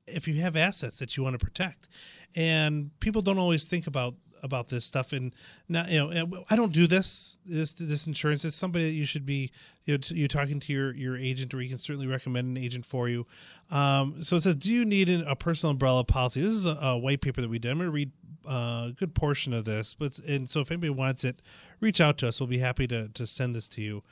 [0.07, 1.89] if you have assets that you want to protect
[2.37, 5.35] and people don't always think about about this stuff and
[5.69, 9.27] now you know i don't do this this this insurance is somebody that you should
[9.27, 9.51] be
[9.85, 12.85] you know you talking to your your agent or you can certainly recommend an agent
[12.85, 13.27] for you
[13.71, 16.77] um, so it says do you need an, a personal umbrella policy this is a,
[16.81, 18.11] a, white paper that we did i'm going to read
[18.47, 19.95] uh, a good portion of this.
[19.95, 21.43] But and so if anybody wants it,
[21.81, 22.41] reach out to us.
[22.41, 24.03] We'll be happy to to send this to you.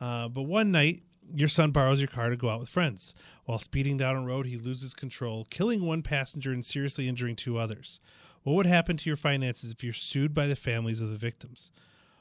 [0.00, 1.02] Uh, but one night,
[1.34, 3.14] your son borrows your car to go out with friends.
[3.44, 7.58] While speeding down a road, he loses control, killing one passenger and seriously injuring two
[7.58, 8.00] others.
[8.42, 11.70] What would happen to your finances if you're sued by the families of the victims?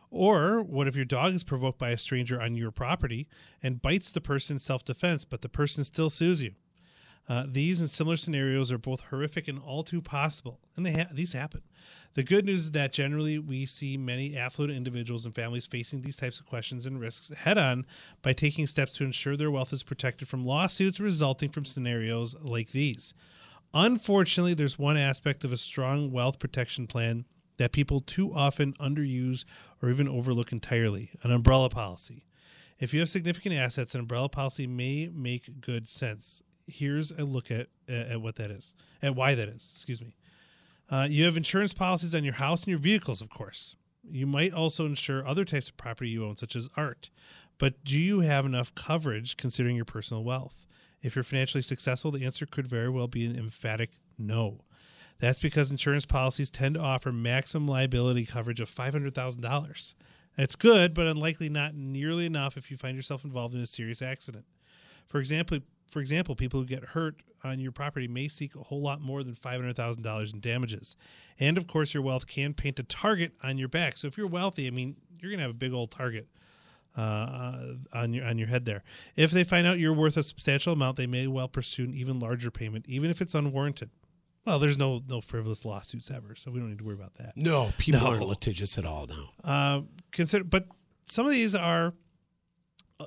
[0.10, 3.28] Or what if your dog is provoked by a stranger on your property
[3.62, 6.54] and bites the person in self defense, but the person still sues you?
[7.30, 11.10] Uh, these and similar scenarios are both horrific and all too possible, and they ha-
[11.12, 11.62] these happen.
[12.14, 16.16] The good news is that generally we see many affluent individuals and families facing these
[16.16, 17.86] types of questions and risks head on
[18.22, 22.72] by taking steps to ensure their wealth is protected from lawsuits resulting from scenarios like
[22.72, 23.14] these.
[23.74, 27.26] Unfortunately, there's one aspect of a strong wealth protection plan
[27.58, 29.44] that people too often underuse
[29.84, 32.24] or even overlook entirely an umbrella policy.
[32.80, 37.50] If you have significant assets, an umbrella policy may make good sense here's a look
[37.52, 39.72] at at what that is, at why that is.
[39.76, 40.14] Excuse me.
[40.90, 43.76] Uh, you have insurance policies on your house and your vehicles, of course.
[44.10, 47.10] You might also insure other types of property you own, such as art.
[47.58, 50.66] But do you have enough coverage considering your personal wealth?
[51.02, 54.62] If you're financially successful, the answer could very well be an emphatic no.
[55.20, 59.94] That's because insurance policies tend to offer maximum liability coverage of $500,000.
[60.38, 64.04] That's good, but unlikely not nearly enough if you find yourself involved in a serious
[64.04, 64.46] accident.
[65.08, 65.60] For example,
[65.90, 69.24] for example, people who get hurt on your property may seek a whole lot more
[69.24, 70.98] than $500,000 in damages.
[71.40, 73.96] And of course, your wealth can paint a target on your back.
[73.98, 76.28] So if you're wealthy, I mean, you're going to have a big old target
[76.96, 78.84] uh, on your on your head there.
[79.16, 82.20] If they find out you're worth a substantial amount, they may well pursue an even
[82.20, 83.90] larger payment, even if it's unwarranted.
[84.46, 87.34] Well, there's no no frivolous lawsuits ever, so we don't need to worry about that.
[87.36, 88.08] No, people No.
[88.08, 89.30] aren't litigious at all now.
[89.44, 89.82] Uh,
[90.12, 90.68] consider, but
[91.06, 91.94] some of these are.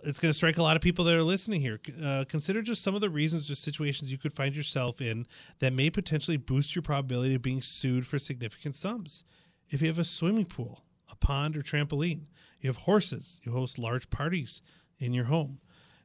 [0.05, 1.81] It's going to strike a lot of people that are listening here.
[2.03, 5.27] Uh, consider just some of the reasons or situations you could find yourself in
[5.59, 9.25] that may potentially boost your probability of being sued for significant sums.
[9.69, 12.27] If you have a swimming pool, a pond, or trampoline,
[12.61, 14.63] you have horses, you host large parties
[15.01, 15.59] in your home,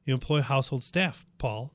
[0.03, 1.71] you employ household staff, Paul.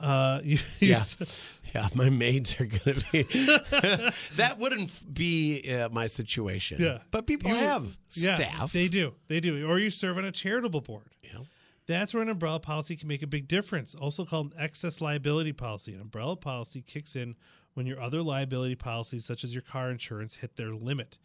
[0.00, 1.26] Uh, you, you Yeah.
[1.74, 3.22] Yeah, my maids are going to be.
[4.36, 6.78] that wouldn't be uh, my situation.
[6.80, 6.98] Yeah.
[7.10, 7.84] But people You- have
[8.14, 8.72] yeah, staff.
[8.72, 9.14] They do.
[9.28, 9.68] They do.
[9.68, 11.14] Or you serve on a charitable board.
[11.22, 11.40] Yeah.
[11.86, 13.94] That's where an umbrella policy can make a big difference.
[13.94, 15.92] Also called an excess liability policy.
[15.94, 17.34] An umbrella policy kicks in
[17.74, 21.18] when your other liability policies, such as your car insurance, hit their limit.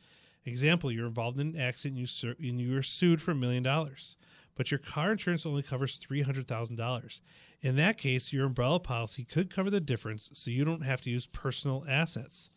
[0.46, 3.64] Example: You're involved in an accident, you sur- and you are sued for a million
[3.64, 4.18] dollars,
[4.56, 7.22] but your car insurance only covers three hundred thousand dollars.
[7.64, 11.10] In that case, your umbrella policy could cover the difference, so you don't have to
[11.10, 12.50] use personal assets.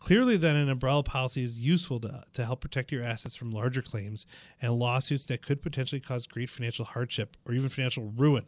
[0.00, 3.80] Clearly, then, an umbrella policy is useful to, to help protect your assets from larger
[3.82, 4.26] claims
[4.60, 8.44] and lawsuits that could potentially cause great financial hardship or even financial ruin.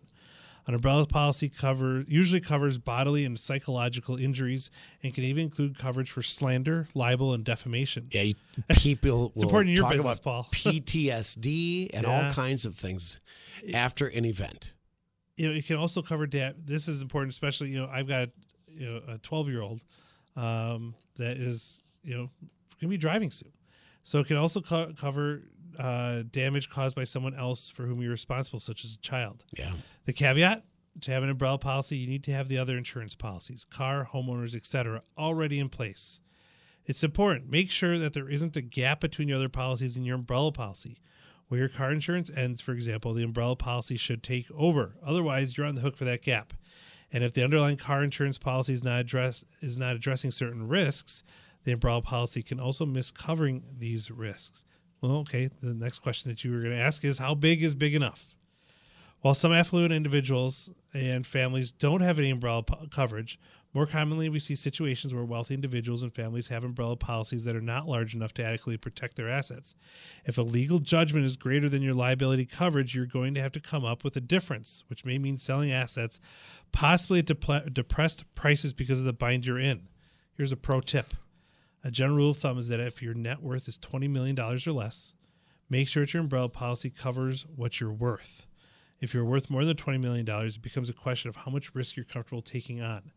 [0.67, 4.71] An umbrella policy cover usually covers bodily and psychological injuries
[5.03, 8.09] and can even include coverage for slander, libel, and defamation.
[8.13, 8.35] Yeah, you,
[8.77, 10.49] people will important in your talk business, about Paul.
[10.53, 12.27] PTSD and Yeah.
[12.29, 13.21] all kinds of things
[13.75, 14.73] after an event.
[15.43, 18.29] You know, it can also cover da- this is important especially you know i've got
[18.69, 19.83] you know a 12 year old
[20.37, 22.31] um, that is you know
[22.81, 23.53] going to be driving soon.
[24.03, 25.43] So it can also co- cover
[25.79, 29.45] uh, damage caused by someone else for whom you're responsible such as a child.
[29.57, 29.73] Yeah.
[30.05, 30.65] the caveat
[31.01, 34.55] to have an umbrella policy you need to have the other insurance policies car homeowners
[34.55, 36.21] etc already in place.
[36.85, 37.49] It's important.
[37.49, 40.99] Make sure that there isn't a gap between your other policies and your umbrella policy
[41.53, 44.95] where your car insurance ends, for example, the umbrella policy should take over.
[45.05, 46.55] Otherwise, you're on the hook for that gap.
[47.13, 51.25] And if the underlying car insurance policy is not address is not addressing certain risks,
[51.65, 54.65] the umbrella policy can also miss covering these risks.
[55.03, 55.51] Well, okay.
[55.61, 58.35] The next question that you were going to ask is how big is big enough?
[59.21, 63.39] While some affluent individuals and families don't have any umbrella po- coverage,
[63.75, 67.61] more commonly we see situations where wealthy individuals and families have umbrella policies that are
[67.63, 69.75] not large enough to adequately protect their assets.
[70.27, 73.61] If a legal judgment is greater than your liability coverage, you're going to have to
[73.61, 76.21] come up with a difference, which may mean selling assets,
[76.71, 79.89] possibly at depre- depressed prices because of the bind you're in.
[80.35, 81.15] Here's a pro tip.
[81.83, 84.73] A general rule of thumb is that if your net worth is $20 million or
[84.73, 85.15] less,
[85.71, 88.47] make sure that your umbrella policy covers what you're worth.
[89.01, 91.97] If you're worth more than $20 million, it becomes a question of how much risk
[91.97, 93.11] you're comfortable taking on.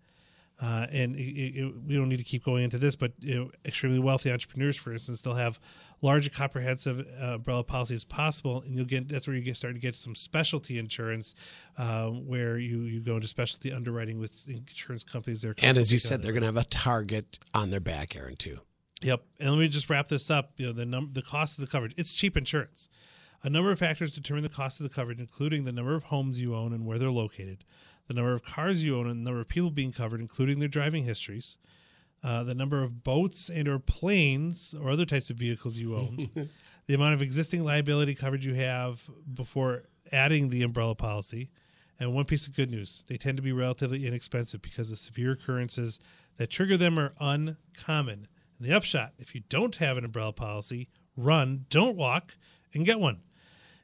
[0.61, 3.51] Uh, and it, it, we don't need to keep going into this, but you know,
[3.65, 5.59] extremely wealthy entrepreneurs, for instance, they'll have
[6.01, 9.73] large, comprehensive uh, umbrella policies as possible, and you'll get that's where you get start
[9.73, 11.35] to get some specialty insurance,
[11.77, 15.41] uh, where you you go into specialty underwriting with insurance companies.
[15.41, 18.37] There, And as you said, they're going to have a target on their back, Aaron,
[18.37, 18.59] too.
[19.01, 19.23] Yep.
[19.41, 20.53] And let me just wrap this up.
[20.57, 21.93] You know, the num- the cost of the coverage.
[21.97, 22.87] It's cheap insurance.
[23.43, 26.41] A number of factors determine the cost of the coverage, including the number of homes
[26.41, 27.63] you own and where they're located,
[28.07, 30.69] the number of cars you own, and the number of people being covered, including their
[30.69, 31.57] driving histories,
[32.23, 36.29] uh, the number of boats and or planes or other types of vehicles you own,
[36.87, 39.01] the amount of existing liability coverage you have
[39.33, 41.49] before adding the umbrella policy,
[41.99, 45.31] and one piece of good news: they tend to be relatively inexpensive because the severe
[45.31, 45.99] occurrences
[46.37, 48.27] that trigger them are uncommon.
[48.59, 52.37] And the upshot: if you don't have an umbrella policy, run, don't walk,
[52.73, 53.21] and get one.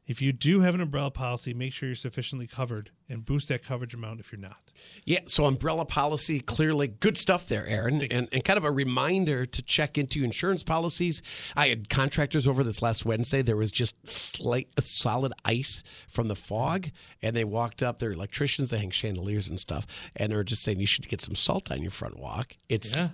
[0.08, 3.64] If you do have an umbrella policy, make sure you're sufficiently covered and boost that
[3.64, 4.72] coverage amount if you're not.
[5.06, 8.02] Yeah, so umbrella policy, clearly good stuff there, Aaron.
[8.02, 11.22] And, and kind of a reminder to check into insurance policies.
[11.56, 13.42] I had contractors over this last Wednesday.
[13.42, 16.90] There was just slight, solid ice from the fog.
[17.22, 19.86] And they walked up, they're electricians, they hang chandeliers and stuff.
[20.16, 22.58] And they're just saying, you should get some salt on your front walk.
[22.70, 22.96] It's.
[22.96, 23.10] Yeah.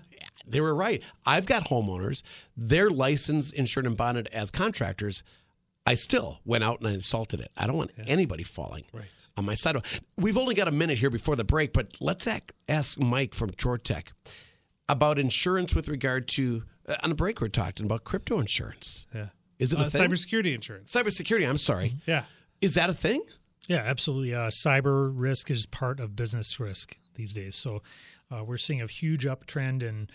[0.47, 1.03] They were right.
[1.25, 2.23] I've got homeowners,
[2.55, 5.21] they're licensed, insured, and bonded as contractors.
[5.87, 7.49] I still went out and I salted it.
[7.57, 9.05] I don't want anybody falling Right.
[9.37, 9.85] on my sidewalk.
[10.17, 12.27] We've only got a minute here before the break, but let's
[12.67, 14.07] ask Mike from Chortek
[14.89, 19.05] about insurance with regard to uh, on the break we're talking about crypto insurance.
[19.15, 19.29] Yeah.
[19.59, 20.09] Is it a Uh, thing?
[20.09, 20.93] cybersecurity insurance.
[20.93, 21.47] Cybersecurity.
[21.49, 21.95] I'm sorry.
[22.05, 22.25] Yeah.
[22.61, 23.21] Is that a thing?
[23.67, 24.33] Yeah, absolutely.
[24.33, 27.55] Uh, cyber risk is part of business risk these days.
[27.55, 27.81] So
[28.31, 30.09] uh, we're seeing a huge uptrend in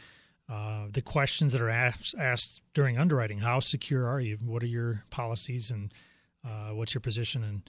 [0.52, 3.38] uh, the questions that are asked, asked during underwriting.
[3.38, 4.36] How secure are you?
[4.44, 5.92] What are your policies and
[6.44, 7.62] uh, what's your position and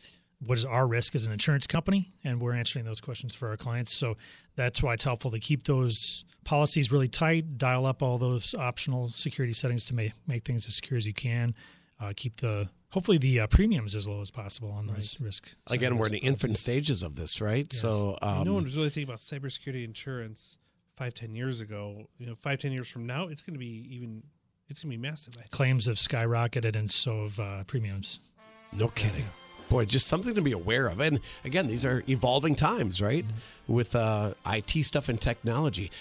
[0.45, 2.11] what is our risk as an insurance company?
[2.25, 3.93] And we're answering those questions for our clients.
[3.93, 4.17] So
[4.57, 9.07] that's why it's helpful to keep those policies really tight, dial up all those optional
[9.07, 11.55] security settings to make, make things as secure as you can.
[12.01, 15.55] Uh, keep the hopefully the uh, premiums as low as possible on those risk.
[15.67, 17.71] Again, we're in risk the infant stages of this, right?
[17.71, 20.57] So, um, no one was really thinking about cybersecurity insurance
[20.96, 22.08] five, ten years ago.
[22.18, 24.24] You know, five, ten years from now, it's going to be even.
[24.70, 25.36] It's going to be massive.
[25.38, 25.52] I think.
[25.52, 28.20] claims have skyrocketed and so have uh, premiums.
[28.72, 29.26] no kidding.
[29.70, 31.00] Boy, just something to be aware of.
[31.02, 33.26] And again, these are evolving times, right?
[33.68, 35.91] With uh, IT stuff and technology.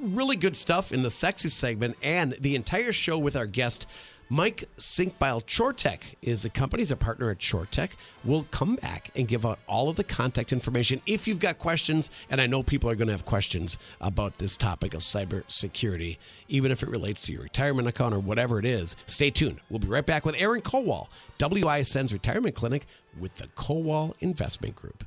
[0.00, 3.86] Really good stuff in the sexy segment and the entire show with our guest.
[4.32, 6.80] Mike Senkbeil Chortek is the company.
[6.80, 7.90] He's a partner at Chortek.
[8.24, 12.08] We'll come back and give out all of the contact information if you've got questions.
[12.30, 16.16] And I know people are going to have questions about this topic of cybersecurity,
[16.48, 18.96] even if it relates to your retirement account or whatever it is.
[19.04, 19.60] Stay tuned.
[19.68, 21.08] We'll be right back with Aaron Kowal,
[21.38, 22.86] WISN's retirement clinic
[23.20, 25.04] with the Kowal Investment Group.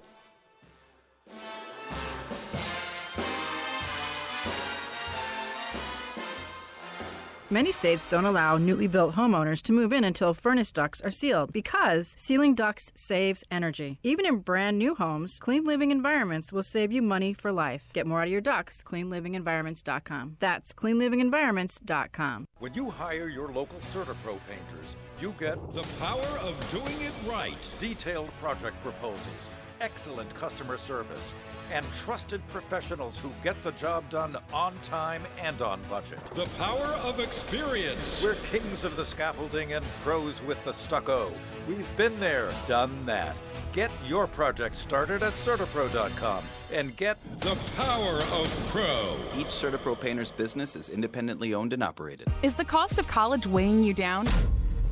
[7.56, 11.54] Many states don't allow newly built homeowners to move in until furnace ducts are sealed
[11.54, 13.98] because sealing ducts saves energy.
[14.04, 17.92] Even in brand new homes, clean living environments will save you money for life.
[17.94, 20.36] Get more out of your ducts, cleanlivingenvironments.com.
[20.42, 22.46] That's cleanlivingenvironments.com.
[22.60, 27.70] When you hire your local CertaPro painters, you get The power of doing it right.
[27.80, 29.50] detailed project proposals,
[29.82, 31.34] excellent customer service,
[31.72, 36.24] and trusted professionals who get the job done on time and on budget.
[36.32, 38.24] The power of experience.
[38.24, 41.32] We're kings of the scaffolding and pros with the stucco.
[41.68, 43.36] We've been there, done that.
[43.74, 49.18] Get your project started at CertaPro.com and get The power of pro.
[49.38, 52.28] Each CertaPro painter's business is independently owned and operated.
[52.42, 54.28] Is the cost of college weighing you down?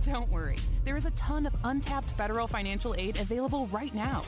[0.05, 4.21] Don't worry, there is a ton of untapped federal financial aid available right now.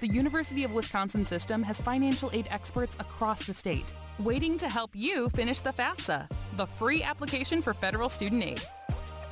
[0.00, 4.90] The University of Wisconsin system has financial aid experts across the state, waiting to help
[4.94, 8.62] you finish the FAFSA, the free application for federal student aid.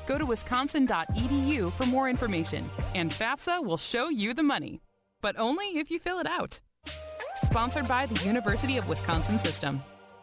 [0.06, 4.82] Go to wisconsin.edu for more information, and FAFSA will show you the money,
[5.22, 6.60] but only if you fill it out.
[7.44, 9.82] Sponsored by the University of Wisconsin system.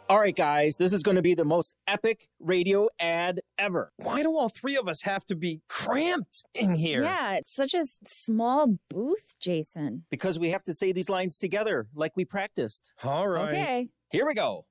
[0.10, 3.92] All right, guys, this is going to be the most epic radio ad ever.
[3.98, 7.04] Why do all three of us have to be cramped in here?
[7.04, 10.06] Yeah, it's such a small booth, Jason.
[10.10, 12.94] Because we have to say these lines together like we practiced.
[13.04, 13.50] All right.
[13.50, 13.90] Okay.
[14.10, 14.66] Here we go.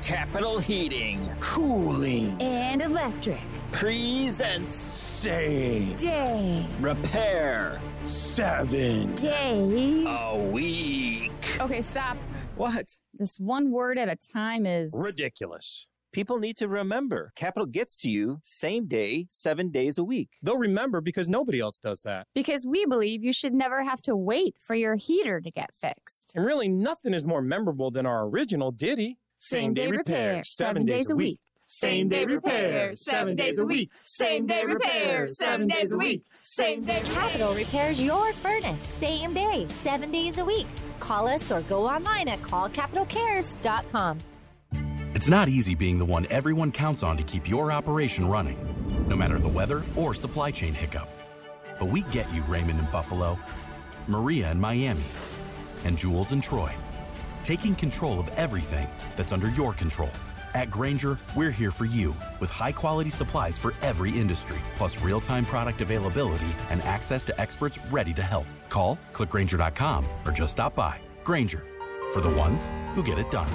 [0.00, 3.40] Capital Heating, Cooling, And electric.
[3.70, 6.66] presents Save, Day.
[6.80, 10.06] Repair, Seven, Days.
[10.08, 11.32] a week.
[11.60, 12.16] Okay, stop.
[12.56, 12.98] What?
[13.16, 14.92] This one word at a time is.
[14.92, 15.86] Ridiculous.
[16.12, 20.30] People need to remember Capital gets to you same day, seven days a week.
[20.42, 22.26] They'll remember because nobody else does that.
[22.34, 26.32] Because we believe you should never have to wait for your heater to get fixed.
[26.36, 29.18] And really, nothing is more memorable than our original ditty.
[29.38, 31.38] Same day repair, seven days a week.
[31.74, 33.90] Same day repair, seven days a week.
[34.04, 36.22] Same day repair, seven days a week.
[36.40, 40.68] Same day Capital repairs your furnace same day, seven days a week.
[41.00, 44.20] Call us or go online at callcapitalcares.com.
[45.16, 48.56] It's not easy being the one everyone counts on to keep your operation running,
[49.08, 51.08] no matter the weather or supply chain hiccup.
[51.80, 53.36] But we get you, Raymond in Buffalo,
[54.06, 55.10] Maria in Miami,
[55.84, 56.70] and Jules in Troy,
[57.42, 60.10] taking control of everything that's under your control.
[60.54, 65.20] At Grainger, we're here for you with high quality supplies for every industry, plus real
[65.20, 68.46] time product availability and access to experts ready to help.
[68.68, 71.00] Call, clickgrainger.com, or just stop by.
[71.24, 71.64] Grainger,
[72.12, 73.50] for the ones who get it done.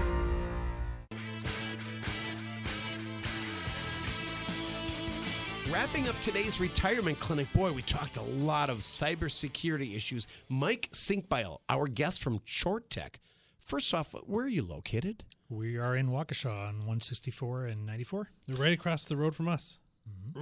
[5.71, 10.27] Wrapping up today's retirement clinic, boy, we talked a lot of cybersecurity issues.
[10.49, 13.15] Mike Senkbeil, our guest from Chortek.
[13.61, 15.23] First off, where are you located?
[15.49, 18.27] We are in Waukesha on 164 and 94.
[18.47, 19.79] They're Right across the road from us.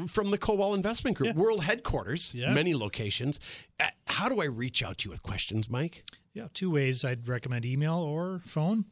[0.07, 1.41] From the Kowal Investment Group, Yeah.
[1.41, 2.53] world headquarters, Yes.
[2.53, 3.39] many locations.
[3.79, 6.03] Uh, How do I reach out to you with questions, Mike?
[6.33, 8.85] Yeah, two ways I'd recommend email or phone.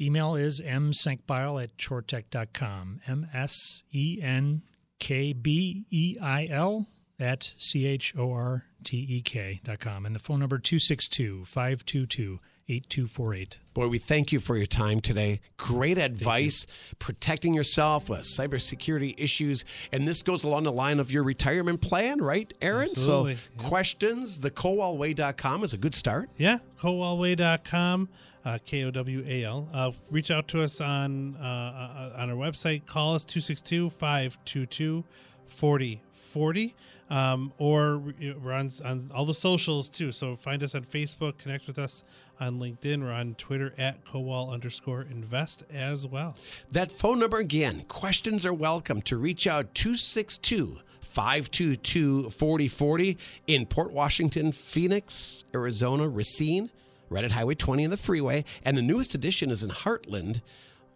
[0.00, 3.00] Email is msenkbeil at chortek.com.
[3.06, 4.62] M S E N
[4.98, 6.88] K B E I L
[7.18, 10.06] at C H O R T E K.com.
[10.06, 13.58] And the phone number 262 522 8248.
[13.74, 15.40] Boy, we thank you for your time today.
[15.56, 16.66] Great advice,
[16.98, 19.64] protecting yourself with cybersecurity issues.
[19.92, 22.84] And this goes along the line of your retirement plan, right, Aaron?
[22.84, 23.36] Absolutely.
[23.36, 26.30] So, questions, thekowalway.com is a good start.
[26.36, 28.08] Yeah, kowalway.com,
[28.44, 29.68] uh, K O W A L.
[29.72, 32.86] Uh, reach out to us on uh, uh, on our website.
[32.86, 35.04] Call us 262 522
[35.46, 36.74] 4040.
[37.12, 37.98] Um, or
[38.42, 40.12] we're on, on all the socials too.
[40.12, 42.04] So find us on Facebook, connect with us
[42.40, 43.02] on LinkedIn.
[43.02, 46.34] We're on Twitter at Kowal underscore invest as well.
[46.70, 53.92] That phone number again, questions are welcome to reach out 262 522 4040 in Port
[53.92, 56.70] Washington, Phoenix, Arizona, Racine,
[57.10, 58.42] right at Highway 20 and the freeway.
[58.64, 60.40] And the newest edition is in Hartland.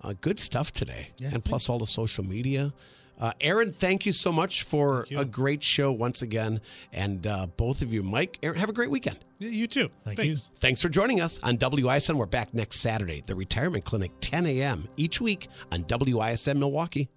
[0.01, 1.11] Uh, good stuff today.
[1.23, 2.73] and plus all the social media.
[3.19, 6.61] Uh, Aaron, thank you so much for a great show once again.
[6.93, 9.19] And uh, both of you, Mike, Aaron, have a great weekend.
[9.39, 9.91] You too.
[10.05, 10.51] Thank Thanks.
[10.57, 12.17] Thanks for joining us on WISN.
[12.17, 14.89] We're back next Saturday, the Retirement Clinic, 10 a.m.
[14.97, 17.09] each week on WISN Milwaukee.